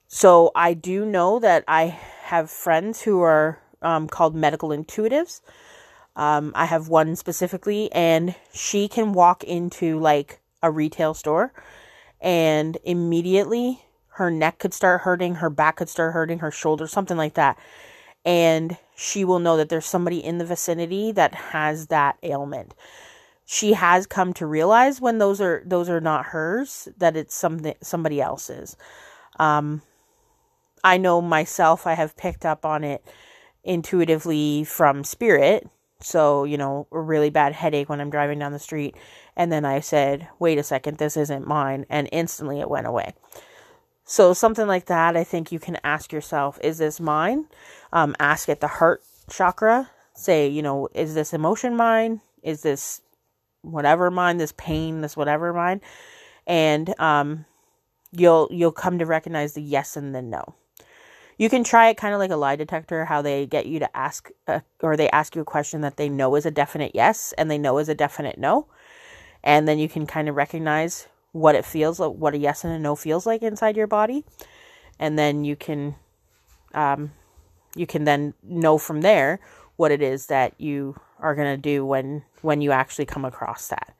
So 0.08 0.50
I 0.54 0.74
do 0.74 1.04
know 1.04 1.38
that 1.40 1.64
I 1.68 1.98
have 2.22 2.50
friends 2.50 3.02
who 3.02 3.20
are 3.20 3.60
um, 3.82 4.08
called 4.08 4.34
medical 4.34 4.70
intuitives. 4.70 5.40
Um, 6.16 6.52
I 6.54 6.64
have 6.64 6.88
one 6.88 7.14
specifically, 7.14 7.92
and 7.92 8.34
she 8.52 8.88
can 8.88 9.12
walk 9.12 9.44
into 9.44 10.00
like 10.00 10.40
a 10.62 10.70
retail 10.70 11.14
store, 11.14 11.52
and 12.20 12.76
immediately 12.84 13.82
her 14.14 14.30
neck 14.30 14.58
could 14.58 14.74
start 14.74 15.02
hurting, 15.02 15.36
her 15.36 15.50
back 15.50 15.76
could 15.76 15.90
start 15.90 16.14
hurting, 16.14 16.38
her 16.40 16.50
shoulder, 16.50 16.86
something 16.86 17.16
like 17.18 17.34
that 17.34 17.58
and 18.26 18.76
she 18.96 19.24
will 19.24 19.38
know 19.38 19.56
that 19.56 19.68
there's 19.68 19.86
somebody 19.86 20.22
in 20.22 20.38
the 20.38 20.44
vicinity 20.44 21.12
that 21.12 21.32
has 21.34 21.86
that 21.86 22.18
ailment. 22.24 22.74
She 23.46 23.74
has 23.74 24.06
come 24.06 24.32
to 24.34 24.46
realize 24.46 25.00
when 25.00 25.18
those 25.18 25.40
are 25.40 25.62
those 25.64 25.88
are 25.88 26.00
not 26.00 26.26
hers 26.26 26.88
that 26.98 27.16
it's 27.16 27.36
something 27.36 27.76
somebody 27.80 28.20
else's. 28.20 28.76
Um, 29.38 29.82
I 30.82 30.98
know 30.98 31.22
myself 31.22 31.86
I 31.86 31.94
have 31.94 32.16
picked 32.16 32.44
up 32.44 32.66
on 32.66 32.82
it 32.82 33.04
intuitively 33.62 34.64
from 34.64 35.04
spirit. 35.04 35.68
So, 36.00 36.44
you 36.44 36.58
know, 36.58 36.86
a 36.92 37.00
really 37.00 37.30
bad 37.30 37.52
headache 37.52 37.88
when 37.88 38.00
I'm 38.00 38.10
driving 38.10 38.38
down 38.38 38.52
the 38.52 38.58
street. 38.58 38.96
And 39.36 39.50
then 39.50 39.64
I 39.64 39.80
said, 39.80 40.28
wait 40.38 40.58
a 40.58 40.62
second, 40.62 40.98
this 40.98 41.16
isn't 41.16 41.46
mine. 41.46 41.86
And 41.88 42.08
instantly 42.12 42.60
it 42.60 42.68
went 42.68 42.86
away. 42.86 43.14
So, 44.04 44.32
something 44.34 44.68
like 44.68 44.86
that, 44.86 45.16
I 45.16 45.24
think 45.24 45.50
you 45.50 45.58
can 45.58 45.78
ask 45.82 46.12
yourself, 46.12 46.60
is 46.62 46.78
this 46.78 47.00
mine? 47.00 47.46
Um, 47.92 48.14
ask 48.20 48.48
at 48.48 48.60
the 48.60 48.68
heart 48.68 49.02
chakra. 49.28 49.90
Say, 50.14 50.48
you 50.48 50.62
know, 50.62 50.88
is 50.94 51.14
this 51.14 51.32
emotion 51.34 51.76
mine? 51.76 52.20
Is 52.42 52.62
this 52.62 53.02
whatever 53.62 54.10
mine? 54.10 54.36
This 54.36 54.52
pain, 54.56 55.00
this 55.00 55.16
whatever 55.16 55.52
mine? 55.52 55.80
And 56.46 56.98
um, 57.00 57.46
you'll 58.12 58.48
you'll 58.52 58.72
come 58.72 58.98
to 58.98 59.06
recognize 59.06 59.54
the 59.54 59.62
yes 59.62 59.96
and 59.96 60.14
the 60.14 60.22
no. 60.22 60.54
You 61.38 61.50
can 61.50 61.64
try 61.64 61.88
it 61.88 61.96
kind 61.96 62.14
of 62.14 62.18
like 62.20 62.30
a 62.30 62.36
lie 62.36 62.56
detector, 62.56 63.04
how 63.04 63.20
they 63.20 63.46
get 63.46 63.66
you 63.66 63.78
to 63.78 63.96
ask, 63.96 64.30
a, 64.46 64.62
or 64.82 64.96
they 64.96 65.10
ask 65.10 65.36
you 65.36 65.42
a 65.42 65.44
question 65.44 65.82
that 65.82 65.96
they 65.96 66.08
know 66.08 66.34
is 66.34 66.46
a 66.46 66.50
definite 66.50 66.92
yes 66.94 67.34
and 67.36 67.50
they 67.50 67.58
know 67.58 67.78
is 67.78 67.88
a 67.88 67.94
definite 67.94 68.38
no. 68.38 68.66
And 69.44 69.68
then 69.68 69.78
you 69.78 69.88
can 69.88 70.06
kind 70.06 70.28
of 70.28 70.34
recognize 70.34 71.08
what 71.32 71.54
it 71.54 71.64
feels 71.64 72.00
like, 72.00 72.12
what 72.12 72.34
a 72.34 72.38
yes 72.38 72.64
and 72.64 72.72
a 72.72 72.78
no 72.78 72.96
feels 72.96 73.26
like 73.26 73.42
inside 73.42 73.76
your 73.76 73.86
body, 73.86 74.24
and 74.98 75.18
then 75.18 75.44
you 75.44 75.54
can, 75.56 75.94
um, 76.74 77.12
you 77.74 77.86
can 77.86 78.04
then 78.04 78.32
know 78.42 78.78
from 78.78 79.02
there 79.02 79.38
what 79.76 79.92
it 79.92 80.00
is 80.00 80.26
that 80.26 80.58
you 80.58 80.98
are 81.20 81.34
gonna 81.34 81.58
do 81.58 81.84
when 81.84 82.22
when 82.40 82.62
you 82.62 82.72
actually 82.72 83.04
come 83.04 83.24
across 83.24 83.68
that. 83.68 83.94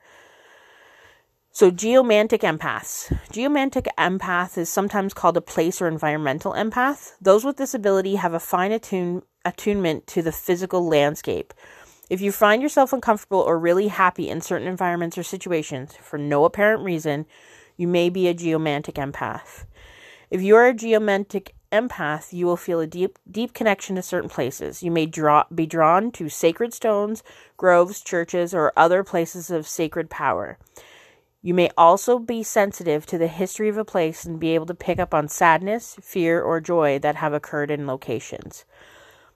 So, 1.57 1.71
geomantic 1.71 2.43
empaths. 2.43 3.11
Geomantic 3.33 3.89
empath 3.97 4.59
is 4.59 4.69
sometimes 4.69 5.15
called 5.15 5.39
a 5.39 5.41
place 5.41 5.81
or 5.81 5.89
environmental 5.89 6.53
empath. 6.53 7.13
Those 7.19 7.47
with 7.47 7.57
this 7.57 7.73
ability 7.73 8.17
have 8.17 8.35
a 8.35 8.39
fine 8.39 8.73
attune, 8.73 9.23
attunement 9.43 10.07
to 10.09 10.21
the 10.21 10.33
physical 10.33 10.87
landscape, 10.87 11.55
if 12.11 12.21
you 12.21 12.31
find 12.31 12.61
yourself 12.61 12.93
uncomfortable 12.93 13.41
or 13.41 13.59
really 13.59 13.89
happy 13.89 14.29
in 14.29 14.43
certain 14.43 14.69
environments 14.69 15.17
or 15.17 15.23
situations 15.23 15.95
for 15.99 16.19
no 16.19 16.45
apparent 16.45 16.85
reason, 16.85 17.25
you 17.79 17.89
may 17.89 18.11
be 18.11 18.29
a 18.29 18.35
geomantic 18.35 18.97
empath. 18.97 19.65
If 20.31 20.43
you 20.43 20.57
are 20.57 20.67
a 20.67 20.75
geomantic 20.75 21.55
empath, 21.73 22.35
you 22.35 22.45
will 22.45 22.59
feel 22.59 22.81
a 22.81 22.87
deep 22.87 23.19
deep 23.31 23.55
connection 23.55 23.97
to 23.97 24.03
certain 24.03 24.29
places. 24.29 24.83
You 24.83 24.91
may 24.91 25.07
draw 25.07 25.45
be 25.55 25.65
drawn 25.65 26.13
to 26.13 26.29
sacred 26.29 26.75
stones, 26.75 27.23
groves, 27.57 28.03
churches, 28.03 28.53
or 28.53 28.75
other 28.77 29.03
places 29.03 29.51
of 29.51 29.67
sacred 29.67 30.11
power. 30.11 30.59
You 31.47 31.55
may 31.55 31.71
also 31.79 32.19
be 32.19 32.43
sensitive 32.43 33.07
to 33.07 33.19
the 33.19 33.29
history 33.29 33.69
of 33.69 33.79
a 33.79 33.85
place 33.85 34.25
and 34.25 34.41
be 34.41 34.57
able 34.57 34.67
to 34.67 34.75
pick 34.75 34.99
up 34.99 35.15
on 35.15 35.29
sadness, 35.29 35.97
fear, 36.03 36.43
or 36.43 36.61
joy 36.61 36.99
that 36.99 37.15
have 37.15 37.33
occurred 37.33 37.71
in 37.71 37.87
locations. 37.87 38.65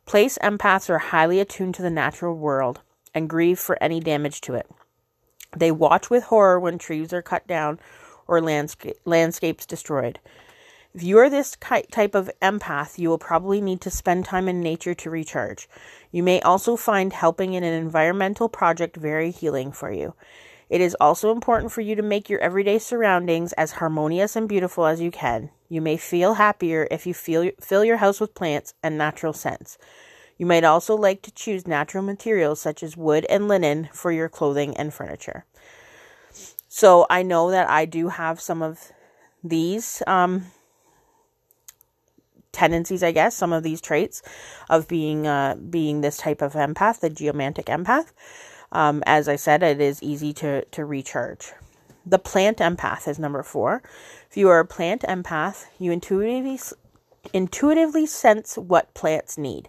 Place 0.07 0.37
empaths 0.43 0.91
are 0.91 0.99
highly 0.99 1.39
attuned 1.39 1.77
to 1.77 1.83
the 1.83 1.89
natural 1.89 2.35
world 2.35 2.81
and 3.15 3.31
grieve 3.31 3.61
for 3.61 3.81
any 3.81 4.01
damage 4.01 4.41
to 4.41 4.55
it. 4.55 4.69
They 5.57 5.71
watch 5.71 6.11
with 6.11 6.25
horror 6.25 6.59
when 6.59 6.79
trees 6.79 7.13
are 7.13 7.23
cut 7.23 7.47
down 7.47 7.79
or 8.27 8.41
landsca- 8.41 8.97
landscapes 9.05 9.65
destroyed. 9.65 10.19
If 10.93 11.05
you 11.05 11.17
are 11.19 11.31
this 11.31 11.57
type 11.61 12.17
of 12.17 12.29
empath, 12.43 12.99
you 12.99 13.09
will 13.09 13.19
probably 13.19 13.61
need 13.61 13.81
to 13.83 13.91
spend 13.91 14.25
time 14.25 14.49
in 14.49 14.61
nature 14.61 14.95
to 14.95 15.11
recharge. 15.11 15.69
You 16.11 16.25
may 16.25 16.41
also 16.41 16.75
find 16.75 17.13
helping 17.13 17.55
in 17.55 17.63
an 17.63 17.75
environmental 17.75 18.49
project 18.49 18.97
very 18.97 19.31
healing 19.31 19.71
for 19.71 19.93
you. 19.93 20.15
It 20.71 20.81
is 20.81 20.97
also 21.01 21.33
important 21.33 21.73
for 21.73 21.81
you 21.81 21.97
to 21.97 22.03
make 22.03 22.31
your 22.31 22.39
everyday 22.39 22.79
surroundings 22.79 23.53
as 23.55 23.73
harmonious 23.73 24.37
and 24.37 24.49
beautiful 24.49 24.87
as 24.87 25.01
you 25.01 25.11
can. 25.11 25.51
You 25.69 25.81
may 25.81 25.97
feel 25.97 26.35
happier 26.35 26.87
if 26.93 27.07
you 27.09 27.13
feel, 27.13 27.51
fill 27.61 27.85
your 27.85 27.97
house 27.97 28.21
with 28.21 28.37
plants 28.37 28.73
and 28.81 28.97
natural 28.97 29.33
scents. 29.33 29.79
You 30.39 30.47
might 30.47 30.63
also 30.63 30.95
like 30.95 31.23
to 31.23 31.33
choose 31.33 31.67
natural 31.67 32.05
materials 32.05 32.61
such 32.61 32.85
as 32.85 32.97
wood 32.97 33.27
and 33.29 33.49
linen 33.49 33.89
for 33.93 34.13
your 34.13 34.29
clothing 34.29 34.77
and 34.77 34.95
furniture. 34.95 35.45
So 36.69 37.05
I 37.11 37.25
know 37.25 37.51
that 37.51 37.69
I 37.69 37.85
do 37.85 38.09
have 38.09 38.41
some 38.41 38.63
of 38.63 38.93
these 39.43 40.05
um, 40.07 40.47
tendencies, 42.53 43.03
I 43.03 43.11
guess, 43.11 43.37
some 43.37 43.53
of 43.53 43.65
these 43.65 43.81
traits 43.81 44.23
of 44.69 44.87
being 44.87 45.27
uh, 45.27 45.57
being 45.57 46.01
this 46.01 46.17
type 46.17 46.41
of 46.43 46.53
empath, 46.53 47.01
the 47.01 47.11
geomantic 47.11 47.67
empath. 47.67 48.13
Um, 48.73 49.03
as 49.07 49.29
I 49.29 49.37
said, 49.37 49.63
it 49.63 49.81
is 49.81 50.03
easy 50.03 50.33
to 50.35 50.65
to 50.65 50.85
recharge. 50.85 51.53
The 52.07 52.19
plant 52.19 52.59
empath 52.59 53.07
is 53.09 53.19
number 53.19 53.43
four. 53.43 53.83
If 54.31 54.37
you 54.37 54.49
are 54.49 54.61
a 54.61 54.67
plant 54.67 55.03
empath, 55.03 55.67
you 55.79 55.93
intuitively 55.93 56.59
intuitively 57.33 58.07
sense 58.07 58.57
what 58.57 58.95
plants 58.95 59.37
need. 59.37 59.69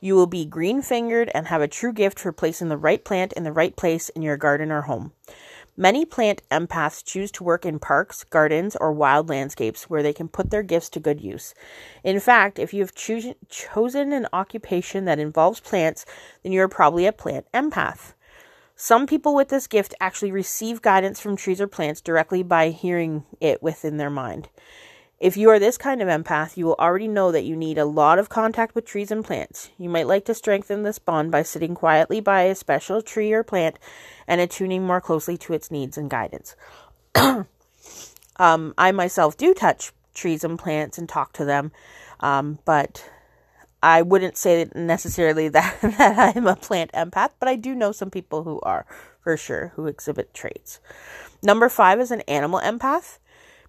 You 0.00 0.14
will 0.14 0.26
be 0.26 0.44
green 0.44 0.82
fingered 0.82 1.30
and 1.34 1.46
have 1.46 1.62
a 1.62 1.68
true 1.68 1.92
gift 1.92 2.18
for 2.18 2.30
placing 2.30 2.68
the 2.68 2.76
right 2.76 3.02
plant 3.02 3.32
in 3.32 3.42
the 3.42 3.52
right 3.52 3.74
place 3.74 4.10
in 4.10 4.22
your 4.22 4.36
garden 4.36 4.70
or 4.70 4.82
home. 4.82 5.12
Many 5.76 6.04
plant 6.04 6.42
empaths 6.50 7.04
choose 7.04 7.32
to 7.32 7.42
work 7.42 7.66
in 7.66 7.80
parks, 7.80 8.22
gardens, 8.22 8.76
or 8.76 8.92
wild 8.92 9.28
landscapes 9.28 9.90
where 9.90 10.04
they 10.04 10.12
can 10.12 10.28
put 10.28 10.50
their 10.50 10.62
gifts 10.62 10.88
to 10.90 11.00
good 11.00 11.20
use. 11.20 11.52
In 12.04 12.20
fact, 12.20 12.60
if 12.60 12.72
you 12.72 12.82
have 12.82 12.94
choo- 12.94 13.34
chosen 13.48 14.12
an 14.12 14.28
occupation 14.32 15.04
that 15.06 15.18
involves 15.18 15.58
plants, 15.58 16.06
then 16.42 16.52
you 16.52 16.60
are 16.60 16.68
probably 16.68 17.06
a 17.06 17.12
plant 17.12 17.46
empath. 17.52 18.12
Some 18.76 19.06
people 19.06 19.34
with 19.34 19.48
this 19.48 19.66
gift 19.66 19.94
actually 20.00 20.32
receive 20.32 20.82
guidance 20.82 21.20
from 21.20 21.36
trees 21.36 21.60
or 21.60 21.68
plants 21.68 22.00
directly 22.00 22.42
by 22.42 22.70
hearing 22.70 23.24
it 23.40 23.62
within 23.62 23.98
their 23.98 24.10
mind. 24.10 24.48
If 25.20 25.36
you 25.36 25.48
are 25.50 25.60
this 25.60 25.78
kind 25.78 26.02
of 26.02 26.08
empath, 26.08 26.56
you 26.56 26.66
will 26.66 26.74
already 26.74 27.06
know 27.06 27.30
that 27.30 27.44
you 27.44 27.54
need 27.54 27.78
a 27.78 27.84
lot 27.84 28.18
of 28.18 28.28
contact 28.28 28.74
with 28.74 28.84
trees 28.84 29.12
and 29.12 29.24
plants. 29.24 29.70
You 29.78 29.88
might 29.88 30.08
like 30.08 30.24
to 30.26 30.34
strengthen 30.34 30.82
this 30.82 30.98
bond 30.98 31.30
by 31.30 31.44
sitting 31.44 31.74
quietly 31.74 32.20
by 32.20 32.42
a 32.42 32.54
special 32.54 33.00
tree 33.00 33.32
or 33.32 33.44
plant 33.44 33.78
and 34.26 34.40
attuning 34.40 34.84
more 34.84 35.00
closely 35.00 35.38
to 35.38 35.52
its 35.52 35.70
needs 35.70 35.96
and 35.96 36.10
guidance. 36.10 36.56
um, 37.14 38.74
I 38.76 38.90
myself 38.92 39.36
do 39.36 39.54
touch 39.54 39.92
trees 40.14 40.42
and 40.42 40.58
plants 40.58 40.98
and 40.98 41.08
talk 41.08 41.32
to 41.34 41.44
them, 41.44 41.70
um, 42.20 42.58
but 42.64 43.08
I 43.84 44.00
wouldn't 44.00 44.38
say 44.38 44.66
necessarily 44.74 45.48
that, 45.50 45.78
that 45.82 46.36
I'm 46.36 46.46
a 46.46 46.56
plant 46.56 46.90
empath, 46.92 47.30
but 47.38 47.48
I 47.48 47.56
do 47.56 47.74
know 47.74 47.92
some 47.92 48.10
people 48.10 48.42
who 48.42 48.58
are, 48.62 48.86
for 49.20 49.36
sure, 49.36 49.72
who 49.76 49.86
exhibit 49.86 50.32
traits. 50.32 50.80
Number 51.42 51.68
five 51.68 52.00
is 52.00 52.10
an 52.10 52.22
animal 52.22 52.60
empath. 52.60 53.18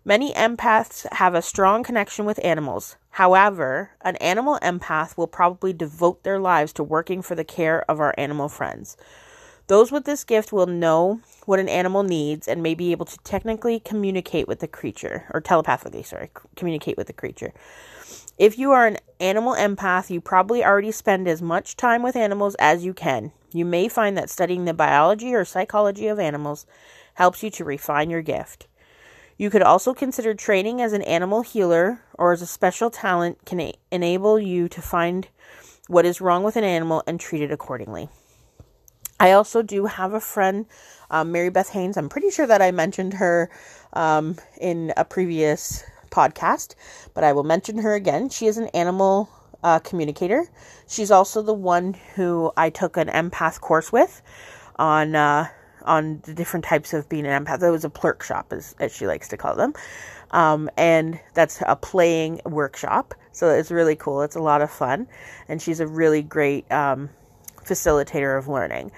Many 0.05 0.33
empaths 0.33 1.11
have 1.13 1.35
a 1.35 1.41
strong 1.41 1.83
connection 1.83 2.25
with 2.25 2.43
animals. 2.45 2.95
However, 3.11 3.91
an 4.01 4.15
animal 4.17 4.57
empath 4.61 5.17
will 5.17 5.27
probably 5.27 5.73
devote 5.73 6.23
their 6.23 6.39
lives 6.39 6.71
to 6.73 6.83
working 6.83 7.21
for 7.21 7.35
the 7.35 7.43
care 7.43 7.83
of 7.89 7.99
our 7.99 8.13
animal 8.17 8.47
friends. 8.47 8.95
Those 9.67 9.91
with 9.91 10.05
this 10.05 10.23
gift 10.23 10.53
will 10.53 10.67
know 10.67 11.21
what 11.45 11.59
an 11.59 11.67
animal 11.67 12.03
needs 12.03 12.47
and 12.47 12.61
may 12.61 12.75
be 12.75 12.91
able 12.91 13.05
to 13.07 13.17
technically 13.23 13.79
communicate 13.79 14.47
with 14.47 14.59
the 14.59 14.67
creature, 14.67 15.25
or 15.33 15.41
telepathically, 15.41 16.03
sorry, 16.03 16.29
communicate 16.55 16.97
with 16.97 17.07
the 17.07 17.13
creature. 17.13 17.51
If 18.37 18.59
you 18.59 18.71
are 18.71 18.85
an 18.85 18.97
animal 19.19 19.53
empath, 19.53 20.09
you 20.09 20.19
probably 20.19 20.63
already 20.63 20.91
spend 20.91 21.27
as 21.27 21.41
much 21.41 21.77
time 21.77 22.03
with 22.03 22.17
animals 22.17 22.55
as 22.59 22.83
you 22.83 22.93
can. 22.93 23.31
You 23.53 23.63
may 23.63 23.87
find 23.87 24.17
that 24.17 24.29
studying 24.29 24.65
the 24.65 24.73
biology 24.73 25.33
or 25.33 25.45
psychology 25.45 26.07
of 26.07 26.19
animals 26.19 26.65
helps 27.13 27.43
you 27.43 27.49
to 27.51 27.63
refine 27.63 28.09
your 28.09 28.21
gift. 28.21 28.67
You 29.37 29.49
could 29.49 29.61
also 29.61 29.93
consider 29.93 30.33
training 30.33 30.81
as 30.81 30.91
an 30.91 31.01
animal 31.03 31.43
healer 31.43 32.01
or 32.13 32.33
as 32.33 32.41
a 32.41 32.45
special 32.45 32.89
talent 32.89 33.37
can 33.45 33.61
a- 33.61 33.73
enable 33.89 34.37
you 34.37 34.67
to 34.67 34.81
find 34.81 35.29
what 35.87 36.05
is 36.05 36.19
wrong 36.19 36.43
with 36.43 36.57
an 36.57 36.63
animal 36.65 37.03
and 37.07 37.19
treat 37.19 37.41
it 37.41 37.51
accordingly. 37.51 38.09
I 39.17 39.31
also 39.31 39.61
do 39.61 39.85
have 39.85 40.13
a 40.13 40.19
friend, 40.19 40.65
um, 41.09 41.31
Mary 41.31 41.49
Beth 41.49 41.69
Haynes. 41.69 41.95
I'm 41.95 42.09
pretty 42.09 42.31
sure 42.31 42.47
that 42.47 42.61
I 42.61 42.71
mentioned 42.71 43.13
her 43.13 43.49
um, 43.93 44.35
in 44.59 44.93
a 44.97 45.05
previous 45.05 45.83
podcast, 46.15 46.75
but 47.13 47.23
I 47.23 47.33
will 47.33 47.43
mention 47.43 47.79
her 47.79 47.93
again. 47.93 48.29
She 48.29 48.47
is 48.47 48.57
an 48.57 48.67
animal 48.67 49.29
uh, 49.63 49.79
communicator. 49.79 50.45
She's 50.87 51.11
also 51.11 51.41
the 51.41 51.53
one 51.53 51.95
who 52.15 52.51
I 52.55 52.69
took 52.69 52.97
an 52.97 53.07
empath 53.07 53.59
course 53.59 53.91
with 53.91 54.21
on 54.77 55.15
uh, 55.15 55.47
on 55.83 56.21
the 56.23 56.33
different 56.33 56.65
types 56.65 56.93
of 56.93 57.07
being 57.09 57.25
an 57.25 57.45
empath. 57.45 57.61
It 57.61 57.69
was 57.69 57.85
a 57.85 57.89
plurk 57.89 58.23
shop, 58.23 58.51
as, 58.51 58.75
as 58.79 58.95
she 58.95 59.07
likes 59.07 59.27
to 59.29 59.37
call 59.37 59.55
them. 59.55 59.73
Um, 60.31 60.69
and 60.77 61.19
that's 61.33 61.61
a 61.65 61.75
playing 61.75 62.41
workshop. 62.45 63.13
So 63.31 63.49
it's 63.49 63.71
really 63.71 63.95
cool. 63.95 64.21
It's 64.23 64.35
a 64.35 64.41
lot 64.41 64.61
of 64.61 64.71
fun. 64.71 65.07
And 65.47 65.61
she's 65.61 65.79
a 65.79 65.87
really 65.87 66.21
great 66.21 66.69
um, 66.71 67.09
facilitator 67.63 68.37
of 68.37 68.47
learning. 68.47 68.91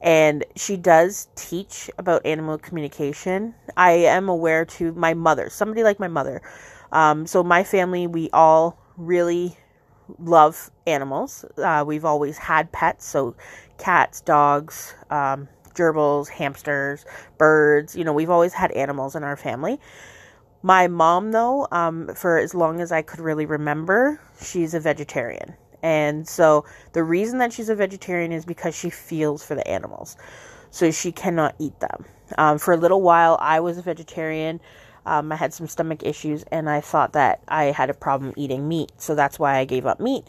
And 0.00 0.44
she 0.54 0.76
does 0.76 1.28
teach 1.34 1.90
about 1.98 2.24
animal 2.24 2.58
communication. 2.58 3.54
I 3.76 3.92
am 3.92 4.28
aware 4.28 4.64
to 4.64 4.92
my 4.92 5.14
mother, 5.14 5.50
somebody 5.50 5.82
like 5.82 5.98
my 5.98 6.08
mother. 6.08 6.40
Um, 6.92 7.26
so, 7.26 7.42
my 7.42 7.64
family, 7.64 8.06
we 8.06 8.30
all 8.32 8.78
really 8.96 9.56
love 10.18 10.70
animals. 10.86 11.44
Uh, 11.56 11.84
we've 11.86 12.04
always 12.04 12.38
had 12.38 12.72
pets, 12.72 13.06
so 13.06 13.34
cats, 13.76 14.20
dogs, 14.20 14.94
um, 15.10 15.48
gerbils, 15.74 16.28
hamsters, 16.28 17.04
birds. 17.36 17.96
You 17.96 18.04
know, 18.04 18.12
we've 18.12 18.30
always 18.30 18.52
had 18.52 18.70
animals 18.72 19.14
in 19.14 19.24
our 19.24 19.36
family. 19.36 19.78
My 20.62 20.88
mom, 20.88 21.30
though, 21.32 21.68
um, 21.70 22.08
for 22.14 22.38
as 22.38 22.54
long 22.54 22.80
as 22.80 22.90
I 22.90 23.02
could 23.02 23.20
really 23.20 23.46
remember, 23.46 24.20
she's 24.40 24.74
a 24.74 24.80
vegetarian. 24.80 25.54
And 25.82 26.28
so 26.28 26.64
the 26.92 27.02
reason 27.02 27.38
that 27.38 27.52
she's 27.52 27.68
a 27.68 27.74
vegetarian 27.74 28.32
is 28.32 28.44
because 28.44 28.74
she 28.74 28.90
feels 28.90 29.44
for 29.44 29.54
the 29.54 29.66
animals. 29.66 30.16
So 30.70 30.90
she 30.90 31.12
cannot 31.12 31.54
eat 31.58 31.78
them. 31.80 32.04
Um, 32.36 32.58
for 32.58 32.74
a 32.74 32.76
little 32.76 33.00
while, 33.00 33.38
I 33.40 33.60
was 33.60 33.78
a 33.78 33.82
vegetarian. 33.82 34.60
Um, 35.06 35.32
I 35.32 35.36
had 35.36 35.54
some 35.54 35.66
stomach 35.66 36.02
issues 36.02 36.42
and 36.52 36.68
I 36.68 36.80
thought 36.80 37.14
that 37.14 37.42
I 37.48 37.66
had 37.66 37.88
a 37.88 37.94
problem 37.94 38.34
eating 38.36 38.68
meat. 38.68 38.92
So 38.98 39.14
that's 39.14 39.38
why 39.38 39.56
I 39.56 39.64
gave 39.64 39.86
up 39.86 40.00
meat. 40.00 40.24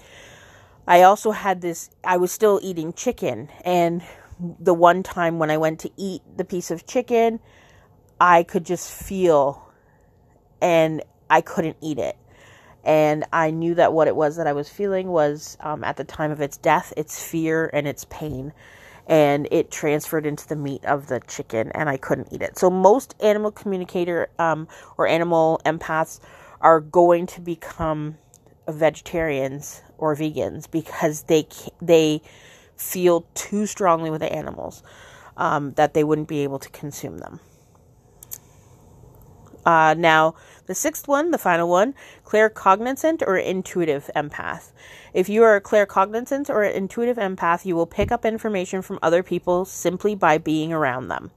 I 0.87 1.03
also 1.03 1.31
had 1.31 1.61
this, 1.61 1.89
I 2.03 2.17
was 2.17 2.31
still 2.31 2.59
eating 2.63 2.93
chicken. 2.93 3.49
And 3.65 4.01
the 4.59 4.73
one 4.73 5.03
time 5.03 5.37
when 5.37 5.51
I 5.51 5.57
went 5.57 5.79
to 5.81 5.91
eat 5.97 6.21
the 6.37 6.45
piece 6.45 6.71
of 6.71 6.87
chicken, 6.87 7.39
I 8.21 8.43
could 8.43 8.65
just 8.65 8.91
feel 8.91 9.69
and 10.61 11.03
I 11.29 11.41
couldn't 11.41 11.77
eat 11.81 11.99
it. 11.99 12.17
And 12.83 13.25
I 13.33 13.51
knew 13.51 13.75
that 13.75 13.93
what 13.93 14.07
it 14.07 14.15
was 14.15 14.37
that 14.37 14.47
I 14.47 14.53
was 14.53 14.69
feeling 14.69 15.09
was 15.09 15.57
um, 15.59 15.83
at 15.83 15.97
the 15.97 16.03
time 16.03 16.31
of 16.31 16.41
its 16.41 16.57
death, 16.57 16.93
its 16.95 17.21
fear 17.21 17.69
and 17.73 17.87
its 17.87 18.05
pain. 18.09 18.53
And 19.07 19.47
it 19.51 19.71
transferred 19.71 20.25
into 20.25 20.47
the 20.47 20.55
meat 20.55 20.85
of 20.85 21.07
the 21.07 21.19
chicken, 21.21 21.71
and 21.73 21.89
I 21.89 21.97
couldn't 21.97 22.31
eat 22.31 22.43
it. 22.43 22.59
So, 22.59 22.69
most 22.69 23.15
animal 23.19 23.51
communicator 23.51 24.29
um, 24.37 24.67
or 24.99 25.07
animal 25.07 25.59
empaths 25.65 26.19
are 26.61 26.79
going 26.79 27.25
to 27.25 27.41
become 27.41 28.17
vegetarians 28.67 29.81
or 29.97 30.15
vegans 30.15 30.69
because 30.69 31.23
they 31.23 31.47
they 31.81 32.21
feel 32.75 33.25
too 33.33 33.65
strongly 33.65 34.09
with 34.09 34.21
the 34.21 34.31
animals 34.31 34.83
um, 35.37 35.73
that 35.73 35.93
they 35.93 36.03
wouldn't 36.03 36.27
be 36.27 36.39
able 36.39 36.59
to 36.59 36.69
consume 36.69 37.17
them. 37.17 37.39
Uh, 39.65 39.95
now, 39.97 40.35
the 40.67 40.75
sixth 40.75 41.07
one, 41.07 41.31
the 41.31 41.37
final 41.37 41.67
one, 41.67 41.95
claircognizant 42.25 43.21
or 43.25 43.37
intuitive 43.37 44.09
empath. 44.15 44.71
If 45.13 45.29
you 45.29 45.43
are 45.43 45.55
a 45.55 45.61
claircognizant 45.61 46.49
or 46.49 46.63
an 46.63 46.75
intuitive 46.75 47.17
empath, 47.17 47.65
you 47.65 47.75
will 47.75 47.85
pick 47.85 48.11
up 48.11 48.25
information 48.25 48.81
from 48.81 48.99
other 49.01 49.23
people 49.23 49.65
simply 49.65 50.15
by 50.15 50.37
being 50.37 50.71
around 50.71 51.07
them. 51.07 51.31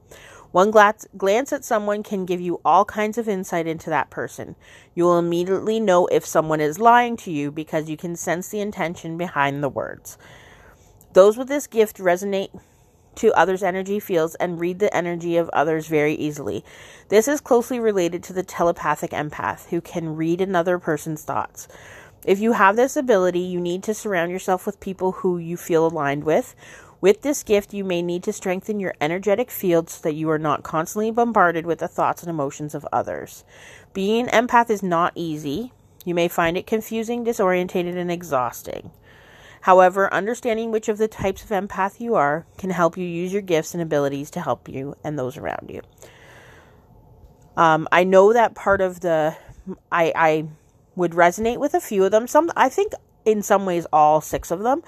One 0.51 0.69
glance 0.69 1.51
at 1.51 1.65
someone 1.65 2.03
can 2.03 2.25
give 2.25 2.39
you 2.39 2.61
all 2.63 2.85
kinds 2.85 3.17
of 3.17 3.27
insight 3.27 3.65
into 3.65 3.89
that 3.89 4.11
person. 4.11 4.55
You 4.93 5.05
will 5.05 5.17
immediately 5.17 5.79
know 5.79 6.05
if 6.05 6.27
someone 6.27 6.61
is 6.61 6.77
lying 6.77 7.17
to 7.17 7.31
you 7.31 7.51
because 7.51 7.89
you 7.89 7.97
can 7.97 8.15
sense 8.15 8.49
the 8.49 8.61
intention 8.61 9.17
behind 9.17 9.63
the 9.63 9.69
words. 9.69 10.15
Those 11.13 11.37
with 11.37 11.47
this 11.47 11.65
gift 11.65 11.97
resonate 11.97 12.51
to 13.15 13.33
others' 13.33 13.63
energy 13.63 13.99
fields 13.99 14.35
and 14.35 14.59
read 14.59 14.79
the 14.79 14.95
energy 14.95 15.37
of 15.37 15.49
others 15.49 15.87
very 15.87 16.15
easily. 16.15 16.63
This 17.09 17.27
is 17.27 17.41
closely 17.41 17.79
related 17.79 18.23
to 18.23 18.33
the 18.33 18.43
telepathic 18.43 19.11
empath, 19.11 19.69
who 19.69 19.81
can 19.81 20.15
read 20.15 20.41
another 20.41 20.79
person's 20.79 21.23
thoughts. 21.23 21.67
If 22.25 22.39
you 22.39 22.53
have 22.53 22.75
this 22.75 22.95
ability, 22.95 23.39
you 23.39 23.59
need 23.59 23.83
to 23.83 23.93
surround 23.93 24.31
yourself 24.31 24.65
with 24.65 24.79
people 24.79 25.11
who 25.11 25.37
you 25.37 25.57
feel 25.57 25.85
aligned 25.85 26.23
with. 26.23 26.55
With 27.01 27.21
this 27.21 27.43
gift, 27.43 27.73
you 27.73 27.83
may 27.83 28.01
need 28.01 28.23
to 28.23 28.31
strengthen 28.31 28.79
your 28.79 28.95
energetic 29.01 29.51
field 29.51 29.89
so 29.89 30.01
that 30.03 30.15
you 30.15 30.29
are 30.29 30.39
not 30.39 30.63
constantly 30.63 31.11
bombarded 31.11 31.65
with 31.65 31.79
the 31.79 31.87
thoughts 31.89 32.23
and 32.23 32.29
emotions 32.29 32.73
of 32.73 32.87
others. 32.93 33.43
Being 33.93 34.29
an 34.29 34.47
empath 34.47 34.69
is 34.69 34.81
not 34.81 35.11
easy. 35.15 35.73
You 36.05 36.15
may 36.15 36.29
find 36.29 36.55
it 36.55 36.65
confusing, 36.65 37.25
disorientated, 37.25 37.97
and 37.97 38.09
exhausting. 38.09 38.91
However, 39.63 40.13
understanding 40.13 40.71
which 40.71 40.89
of 40.89 40.97
the 40.97 41.07
types 41.07 41.41
of 41.41 41.49
empath 41.49 42.01
you 42.01 42.15
are 42.15 42.45
can 42.57 42.69
help 42.69 42.97
you 42.97 43.05
use 43.05 43.31
your 43.31 43.41
gifts 43.41 43.73
and 43.73 43.81
abilities 43.81 44.29
to 44.31 44.41
help 44.41 44.67
you 44.67 44.97
and 45.05 45.17
those 45.17 45.37
around 45.37 45.69
you. 45.69 45.81
Um, 47.55 47.87
I 47.89 48.03
know 48.03 48.33
that 48.33 48.55
part 48.55 48.81
of 48.81 48.99
the 48.99 49.37
I 49.89 50.11
I 50.15 50.47
would 50.97 51.11
resonate 51.11 51.59
with 51.59 51.73
a 51.73 51.79
few 51.79 52.03
of 52.03 52.11
them. 52.11 52.27
Some 52.27 52.51
I 52.57 52.67
think 52.67 52.91
in 53.23 53.41
some 53.41 53.65
ways 53.65 53.87
all 53.93 54.19
six 54.19 54.51
of 54.51 54.63
them, 54.63 54.83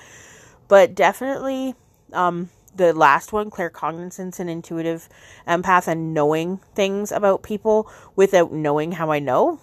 but 0.68 0.94
definitely 0.94 1.76
um, 2.12 2.50
the 2.76 2.92
last 2.92 3.32
one, 3.32 3.50
claircognizance 3.50 4.42
and 4.42 4.50
intuitive 4.50 5.08
empath, 5.48 5.88
and 5.88 6.14
knowing 6.14 6.60
things 6.76 7.14
about 7.14 7.44
people 7.44 7.90
without 8.18 8.52
knowing 8.52 8.92
how 8.92 9.10
I 9.10 9.20
know, 9.20 9.58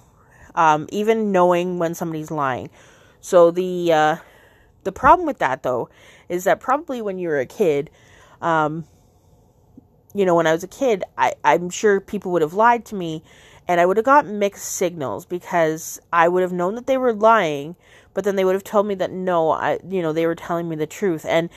um, 0.54 0.88
even 0.90 1.32
knowing 1.32 1.78
when 1.78 1.94
somebody's 1.94 2.30
lying. 2.30 2.70
So 3.20 3.50
the 3.50 3.92
uh, 3.92 4.16
the 4.84 4.92
problem 4.92 5.26
with 5.26 5.38
that 5.38 5.62
though 5.62 5.88
is 6.28 6.44
that 6.44 6.60
probably 6.60 7.02
when 7.02 7.18
you 7.18 7.28
were 7.28 7.40
a 7.40 7.46
kid, 7.46 7.90
um, 8.40 8.84
you 10.14 10.26
know, 10.26 10.34
when 10.34 10.46
I 10.46 10.52
was 10.52 10.64
a 10.64 10.68
kid, 10.68 11.04
I, 11.16 11.34
I'm 11.44 11.70
sure 11.70 12.00
people 12.00 12.32
would 12.32 12.42
have 12.42 12.54
lied 12.54 12.84
to 12.86 12.94
me, 12.94 13.22
and 13.66 13.80
I 13.80 13.86
would 13.86 13.96
have 13.96 14.04
got 14.04 14.26
mixed 14.26 14.74
signals 14.74 15.24
because 15.24 16.00
I 16.12 16.28
would 16.28 16.42
have 16.42 16.52
known 16.52 16.74
that 16.74 16.86
they 16.86 16.98
were 16.98 17.14
lying, 17.14 17.76
but 18.12 18.24
then 18.24 18.36
they 18.36 18.44
would 18.44 18.54
have 18.54 18.64
told 18.64 18.86
me 18.86 18.94
that 18.96 19.10
no, 19.10 19.50
I, 19.50 19.78
you 19.88 20.02
know, 20.02 20.12
they 20.12 20.26
were 20.26 20.34
telling 20.34 20.68
me 20.68 20.76
the 20.76 20.86
truth, 20.86 21.24
and 21.24 21.48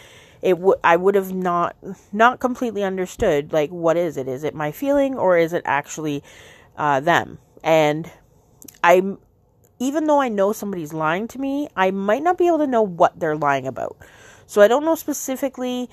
it 0.42 0.60
would 0.60 0.78
I 0.84 0.96
would 0.96 1.16
have 1.16 1.34
not 1.34 1.76
not 2.14 2.40
completely 2.40 2.84
understood 2.84 3.52
like 3.52 3.72
what 3.72 3.98
is 3.98 4.16
it? 4.16 4.28
Is 4.28 4.44
it 4.44 4.54
my 4.54 4.72
feeling 4.72 5.16
or 5.16 5.38
is 5.38 5.54
it 5.54 5.64
actually 5.66 6.24
uh, 6.78 7.00
them? 7.00 7.40
And 7.64 8.10
I'm 8.84 9.18
even 9.80 10.08
though 10.08 10.22
I 10.22 10.30
know 10.30 10.54
somebody's 10.54 10.94
lying 10.94 11.28
to 11.30 11.40
me, 11.40 11.68
I 11.76 11.92
might 11.92 12.24
not 12.24 12.38
be 12.38 12.48
able 12.48 12.60
to 12.60 12.68
know 12.68 12.82
what 12.82 13.20
they're 13.20 13.36
lying 13.36 13.68
about. 13.68 13.98
So 14.48 14.62
I 14.62 14.68
don't 14.68 14.86
know 14.86 14.96
specifically, 14.96 15.90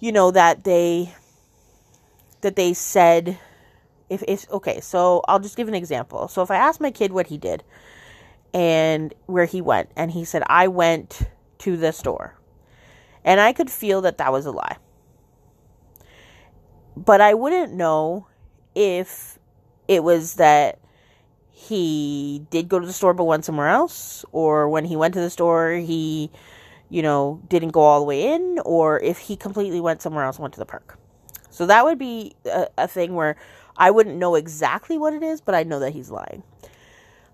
you 0.00 0.12
know, 0.12 0.30
that 0.30 0.64
they 0.64 1.14
that 2.42 2.56
they 2.56 2.74
said 2.74 3.38
if 4.10 4.22
if 4.28 4.50
okay, 4.50 4.80
so 4.80 5.22
I'll 5.26 5.40
just 5.40 5.56
give 5.56 5.68
an 5.68 5.74
example. 5.74 6.28
So 6.28 6.42
if 6.42 6.50
I 6.50 6.56
ask 6.56 6.80
my 6.80 6.90
kid 6.90 7.12
what 7.12 7.28
he 7.28 7.38
did 7.38 7.62
and 8.52 9.14
where 9.26 9.46
he 9.46 9.60
went 9.60 9.90
and 9.96 10.10
he 10.10 10.24
said 10.24 10.42
I 10.46 10.68
went 10.68 11.22
to 11.58 11.76
the 11.76 11.92
store 11.92 12.38
and 13.24 13.40
I 13.40 13.52
could 13.52 13.70
feel 13.70 14.02
that 14.02 14.18
that 14.18 14.32
was 14.32 14.46
a 14.46 14.52
lie. 14.52 14.76
But 16.96 17.20
I 17.20 17.34
wouldn't 17.34 17.72
know 17.72 18.28
if 18.74 19.38
it 19.88 20.04
was 20.04 20.34
that 20.34 20.78
he 21.56 22.44
did 22.50 22.68
go 22.68 22.80
to 22.80 22.86
the 22.86 22.92
store 22.92 23.14
but 23.14 23.24
went 23.24 23.44
somewhere 23.44 23.68
else, 23.68 24.24
or 24.32 24.68
when 24.68 24.84
he 24.84 24.96
went 24.96 25.14
to 25.14 25.20
the 25.20 25.30
store, 25.30 25.74
he, 25.74 26.28
you 26.90 27.00
know, 27.00 27.40
didn't 27.48 27.70
go 27.70 27.80
all 27.80 28.00
the 28.00 28.06
way 28.06 28.32
in, 28.34 28.58
or 28.64 28.98
if 29.00 29.18
he 29.18 29.36
completely 29.36 29.80
went 29.80 30.02
somewhere 30.02 30.24
else, 30.24 30.36
went 30.36 30.52
to 30.54 30.58
the 30.58 30.66
park. 30.66 30.98
So 31.50 31.64
that 31.66 31.84
would 31.84 31.96
be 31.96 32.34
a, 32.44 32.66
a 32.76 32.88
thing 32.88 33.14
where 33.14 33.36
I 33.76 33.92
wouldn't 33.92 34.16
know 34.16 34.34
exactly 34.34 34.98
what 34.98 35.14
it 35.14 35.22
is, 35.22 35.40
but 35.40 35.54
I 35.54 35.62
know 35.62 35.78
that 35.78 35.92
he's 35.92 36.10
lying. 36.10 36.42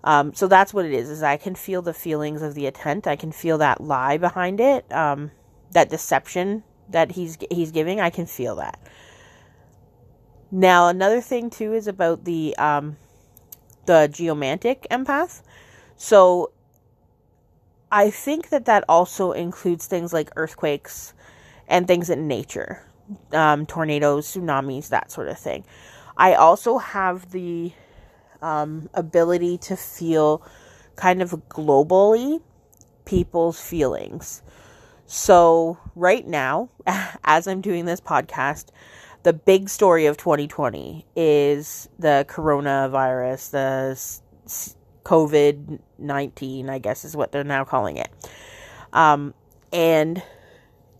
Um, 0.03 0.35
so 0.35 0.47
that's 0.47 0.71
what 0.71 0.85
it 0.85 0.93
is. 0.93 1.09
Is 1.09 1.23
I 1.23 1.37
can 1.37 1.55
feel 1.55 1.81
the 1.81 1.93
feelings 1.93 2.43
of 2.43 2.53
the 2.53 2.67
intent. 2.67 3.07
I 3.07 3.15
can 3.15 3.31
feel 3.31 3.57
that 3.57 3.81
lie 3.81 4.17
behind 4.17 4.59
it. 4.59 4.91
Um, 4.91 5.31
that 5.71 5.89
deception 5.89 6.63
that 6.89 7.13
he's 7.13 7.39
he's 7.49 7.71
giving, 7.71 7.99
I 7.99 8.11
can 8.11 8.27
feel 8.27 8.55
that. 8.57 8.79
Now, 10.51 10.89
another 10.89 11.21
thing 11.21 11.49
too 11.49 11.73
is 11.73 11.87
about 11.87 12.25
the 12.25 12.55
um, 12.57 12.97
the 13.85 14.09
geomantic 14.11 14.87
empath. 14.91 15.41
So, 15.95 16.51
I 17.91 18.09
think 18.09 18.49
that 18.49 18.65
that 18.65 18.85
also 18.87 19.33
includes 19.33 19.85
things 19.85 20.13
like 20.13 20.29
earthquakes 20.37 21.13
and 21.67 21.87
things 21.87 22.09
in 22.09 22.27
nature, 22.27 22.83
um, 23.33 23.65
tornadoes, 23.65 24.27
tsunamis, 24.27 24.89
that 24.89 25.11
sort 25.11 25.27
of 25.27 25.37
thing. 25.37 25.65
I 26.15 26.35
also 26.35 26.77
have 26.77 27.31
the 27.31 27.73
um, 28.41 28.89
ability 28.93 29.57
to 29.59 29.75
feel 29.75 30.41
kind 30.95 31.21
of 31.21 31.31
globally 31.49 32.41
people's 33.05 33.59
feelings. 33.59 34.41
So, 35.05 35.77
right 35.95 36.25
now, 36.25 36.69
as 37.23 37.47
I'm 37.47 37.61
doing 37.61 37.85
this 37.85 37.99
podcast, 37.99 38.67
the 39.23 39.33
big 39.33 39.69
story 39.69 40.05
of 40.07 40.17
2020 40.17 41.05
is 41.15 41.89
the 41.99 42.25
coronavirus, 42.27 43.51
the 43.51 44.71
COVID 45.03 45.79
19, 45.97 46.69
I 46.69 46.79
guess 46.79 47.05
is 47.05 47.15
what 47.15 47.31
they're 47.31 47.43
now 47.43 47.63
calling 47.63 47.97
it. 47.97 48.09
Um, 48.93 49.33
and 49.71 50.21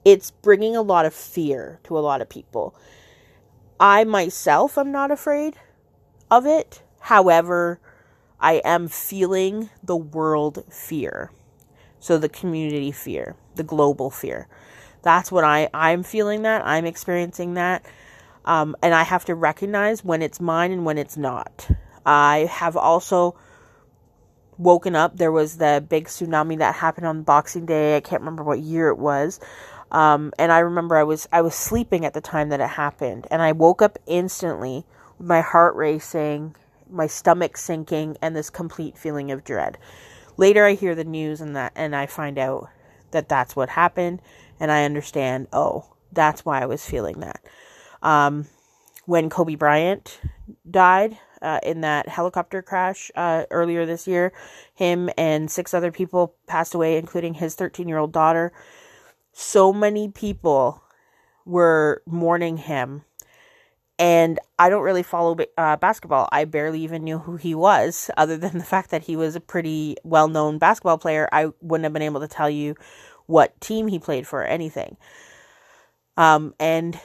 it's 0.06 0.32
bringing 0.32 0.76
a 0.76 0.82
lot 0.82 1.06
of 1.06 1.14
fear 1.14 1.80
to 1.84 1.98
a 1.98 2.02
lot 2.02 2.22
of 2.22 2.30
people. 2.30 2.76
I 3.80 4.04
myself 4.04 4.78
am 4.78 4.92
not 4.92 5.12
afraid 5.12 5.58
of 6.30 6.46
it. 6.46 6.84
However, 7.00 7.80
I 8.40 8.62
am 8.64 8.88
feeling 8.88 9.70
the 9.84 9.96
world 9.96 10.64
fear. 10.72 11.32
So 12.00 12.18
the 12.18 12.30
community 12.30 12.92
fear, 12.92 13.36
the 13.56 13.64
global 13.64 14.10
fear. 14.10 14.48
That's 15.04 15.32
what 15.32 15.44
I, 15.44 15.70
I'm 15.74 16.04
feeling 16.04 16.44
that. 16.44 16.66
I'm 16.66 16.86
experiencing 16.86 17.56
that. 17.56 17.84
Um, 18.46 18.76
and 18.82 18.94
I 18.94 19.04
have 19.04 19.26
to 19.26 19.36
recognize 19.36 20.04
when 20.04 20.22
it's 20.22 20.40
mine 20.40 20.72
and 20.72 20.86
when 20.86 20.98
it's 20.98 21.18
not. 21.18 21.70
I 22.06 22.50
have 22.52 22.76
also 22.76 23.36
woken 24.58 24.96
up. 24.96 25.18
There 25.18 25.32
was 25.32 25.58
the 25.58 25.84
big 25.88 26.06
tsunami 26.06 26.58
that 26.60 26.76
happened 26.76 27.08
on 27.08 27.24
Boxing 27.24 27.66
Day. 27.66 27.98
I 27.98 28.00
can't 28.00 28.22
remember 28.22 28.44
what 28.44 28.60
year 28.60 28.90
it 28.90 28.98
was. 28.98 29.40
Um, 29.92 30.32
and 30.40 30.52
I 30.52 30.60
remember 30.60 30.96
I 30.96 31.04
was 31.04 31.28
I 31.32 31.42
was 31.42 31.54
sleeping 31.54 32.06
at 32.06 32.14
the 32.14 32.22
time 32.22 32.50
that 32.50 32.62
it 32.62 32.70
happened, 32.70 33.28
and 33.30 33.42
I 33.42 33.52
woke 33.52 33.82
up 33.82 34.00
instantly 34.08 34.86
with 35.18 35.28
my 35.28 35.42
heart 35.42 35.76
racing, 35.76 36.56
my 36.90 37.08
stomach 37.08 37.58
sinking, 37.58 38.18
and 38.22 38.36
this 38.36 38.50
complete 38.50 38.98
feeling 38.98 39.32
of 39.32 39.44
dread. 39.44 39.78
Later, 40.38 40.66
I 40.66 40.74
hear 40.74 40.96
the 40.96 41.04
news 41.04 41.42
and 41.42 41.56
that, 41.58 41.74
and 41.76 41.94
I 41.96 42.06
find 42.06 42.40
out 42.40 42.70
that 43.12 43.28
that's 43.28 43.56
what 43.56 43.70
happened, 43.70 44.22
and 44.62 44.72
I 44.72 44.86
understand. 44.86 45.48
Oh, 45.52 45.86
that's 46.14 46.46
why 46.46 46.62
I 46.62 46.66
was 46.66 46.86
feeling 46.86 47.20
that. 47.20 47.42
Um, 48.02 48.48
when 49.06 49.30
Kobe 49.30 49.56
Bryant 49.56 50.20
died 50.70 51.18
uh, 51.42 51.60
in 51.64 51.82
that 51.82 52.08
helicopter 52.08 52.62
crash 52.62 53.12
uh, 53.16 53.46
earlier 53.52 53.86
this 53.86 54.08
year, 54.08 54.32
him 54.74 55.10
and 55.18 55.50
six 55.50 55.74
other 55.74 55.92
people 55.92 56.36
passed 56.48 56.74
away, 56.74 56.98
including 56.98 57.36
his 57.36 57.56
13 57.56 57.88
year 57.88 57.98
old 57.98 58.12
daughter. 58.12 58.52
So 59.34 59.72
many 59.74 60.10
people 60.10 60.84
were 61.46 62.04
mourning 62.06 62.58
him 62.58 63.04
and 64.02 64.40
I 64.58 64.70
don't 64.70 64.82
really 64.82 65.04
follow 65.04 65.38
uh, 65.60 65.78
basketball. 65.78 66.28
I 66.32 66.46
barely 66.46 66.82
even 66.82 67.04
knew 67.04 67.20
who 67.20 67.36
he 67.36 67.54
was, 67.54 68.10
other 68.18 68.36
than 68.36 68.58
the 68.58 68.64
fact 68.64 68.90
that 68.90 69.04
he 69.04 69.16
was 69.16 69.36
a 69.36 69.40
pretty 69.40 69.96
well 70.04 70.28
known 70.28 70.58
basketball 70.58 70.98
player. 70.98 71.30
I 71.32 71.52
wouldn't 71.62 71.84
have 71.84 71.94
been 71.94 72.02
able 72.02 72.22
to 72.22 72.28
tell 72.28 72.50
you 72.50 72.76
what 73.28 73.62
team 73.62 73.88
he 73.88 74.00
played 74.00 74.26
for 74.26 74.42
or 74.42 74.46
anything. 74.46 74.98
Um, 76.18 76.56
and, 76.60 77.00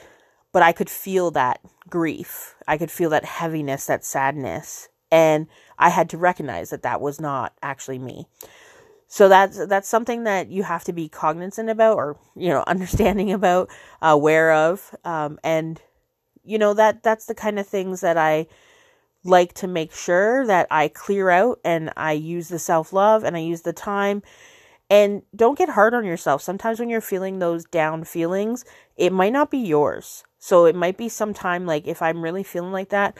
but 0.57 0.63
I 0.63 0.71
could 0.71 0.89
feel 0.89 1.29
that 1.29 1.61
grief. 1.87 2.55
I 2.67 2.79
could 2.79 2.89
feel 2.89 3.11
that 3.11 3.23
heaviness, 3.23 3.85
that 3.85 4.03
sadness. 4.03 4.89
And 5.11 5.45
I 5.77 5.89
had 5.89 6.09
to 6.09 6.17
recognize 6.17 6.71
that 6.71 6.81
that 6.81 6.99
was 6.99 7.21
not 7.21 7.53
actually 7.61 7.99
me. 7.99 8.25
So 9.07 9.29
that's 9.29 9.67
that's 9.67 9.87
something 9.87 10.23
that 10.23 10.49
you 10.49 10.63
have 10.63 10.83
to 10.85 10.93
be 10.93 11.09
cognizant 11.09 11.69
about, 11.69 11.95
or 11.97 12.17
you 12.35 12.49
know, 12.49 12.63
understanding 12.67 13.31
about, 13.31 13.69
uh, 14.01 14.07
aware 14.07 14.51
of, 14.51 14.95
um, 15.05 15.37
and 15.43 15.79
you 16.43 16.57
know 16.57 16.73
that 16.73 17.03
that's 17.03 17.27
the 17.27 17.35
kind 17.35 17.59
of 17.59 17.67
things 17.67 18.01
that 18.01 18.17
I 18.17 18.47
like 19.23 19.53
to 19.61 19.67
make 19.67 19.93
sure 19.93 20.43
that 20.47 20.65
I 20.71 20.87
clear 20.87 21.29
out 21.29 21.59
and 21.63 21.93
I 21.95 22.13
use 22.13 22.47
the 22.47 22.57
self-love 22.57 23.23
and 23.23 23.37
I 23.37 23.41
use 23.41 23.61
the 23.61 23.73
time 23.73 24.23
and 24.89 25.21
don't 25.35 25.55
get 25.55 25.69
hard 25.69 25.93
on 25.93 26.03
yourself. 26.03 26.41
Sometimes 26.41 26.79
when 26.79 26.89
you're 26.89 26.99
feeling 26.99 27.37
those 27.37 27.63
down 27.65 28.05
feelings, 28.05 28.65
it 28.95 29.13
might 29.13 29.33
not 29.33 29.51
be 29.51 29.59
yours. 29.59 30.23
So 30.39 30.65
it 30.65 30.75
might 30.75 30.97
be 30.97 31.09
sometime 31.09 31.65
like 31.65 31.87
if 31.87 32.01
I'm 32.01 32.21
really 32.21 32.43
feeling 32.43 32.71
like 32.71 32.89
that, 32.89 33.17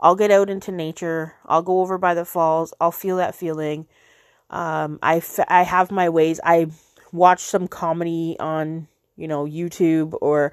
I'll 0.00 0.16
get 0.16 0.30
out 0.30 0.50
into 0.50 0.70
nature. 0.70 1.34
I'll 1.46 1.62
go 1.62 1.80
over 1.80 1.98
by 1.98 2.14
the 2.14 2.24
falls. 2.24 2.72
I'll 2.80 2.92
feel 2.92 3.16
that 3.16 3.34
feeling. 3.34 3.86
Um, 4.50 4.98
I, 5.02 5.16
f- 5.16 5.40
I 5.48 5.62
have 5.62 5.90
my 5.90 6.08
ways. 6.08 6.40
I 6.44 6.66
watch 7.12 7.40
some 7.40 7.68
comedy 7.68 8.36
on, 8.38 8.86
you 9.16 9.28
know, 9.28 9.44
YouTube 9.44 10.16
or 10.20 10.52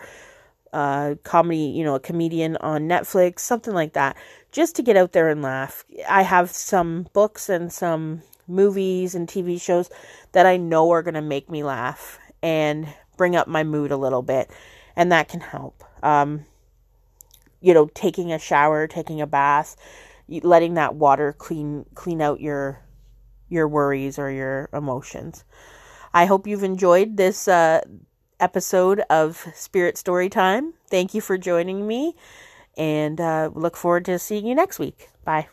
uh, 0.74 1.16
comedy, 1.24 1.58
you 1.58 1.84
know, 1.84 1.96
a 1.96 2.00
comedian 2.00 2.58
on 2.58 2.90
Netflix, 2.90 3.40
something 3.40 3.74
like 3.74 3.94
that, 3.94 4.18
just 4.52 4.76
to 4.78 4.84
get 4.84 4.98
out 4.98 5.14
there 5.14 5.30
and 5.30 5.42
laugh. 5.42 5.86
I 6.10 6.24
have 6.24 6.50
some 6.50 7.08
books 7.14 7.50
and 7.50 7.72
some 7.72 8.24
movies 8.48 9.16
and 9.16 9.28
TV 9.28 9.62
shows 9.62 9.90
that 10.32 10.46
I 10.46 10.58
know 10.58 10.92
are 10.92 11.04
going 11.04 11.14
to 11.14 11.22
make 11.22 11.50
me 11.50 11.64
laugh. 11.64 12.20
And 12.42 12.88
bring 13.18 13.36
up 13.36 13.48
my 13.48 13.64
mood 13.64 13.92
a 13.92 13.98
little 13.98 14.22
bit, 14.22 14.52
and 14.96 15.12
that 15.12 15.30
can 15.30 15.40
help. 15.40 15.85
Um, 16.06 16.46
you 17.62 17.74
know, 17.74 17.90
taking 17.94 18.32
a 18.32 18.40
shower, 18.40 18.88
taking 18.88 19.20
a 19.22 19.28
bath, 19.28 19.76
letting 20.30 20.76
that 20.76 20.96
water 20.96 21.34
clean 21.34 21.86
clean 21.96 22.22
out 22.22 22.40
your 22.40 22.82
your 23.50 23.68
worries 23.68 24.20
or 24.20 24.32
your 24.32 24.70
emotions. 24.74 25.44
I 26.14 26.26
hope 26.26 26.48
you've 26.48 26.64
enjoyed 26.64 27.18
this 27.18 27.48
uh, 27.48 27.82
episode 28.40 29.02
of 29.10 29.46
Spirit 29.56 29.98
Story 29.98 30.30
Time. 30.30 30.74
Thank 30.90 31.14
you 31.14 31.22
for 31.22 31.38
joining 31.38 31.88
me, 31.88 32.16
and 32.78 33.20
uh, 33.20 33.50
look 33.54 33.76
forward 33.76 34.06
to 34.06 34.20
seeing 34.20 34.46
you 34.46 34.56
next 34.56 34.80
week. 34.80 35.10
Bye. 35.24 35.48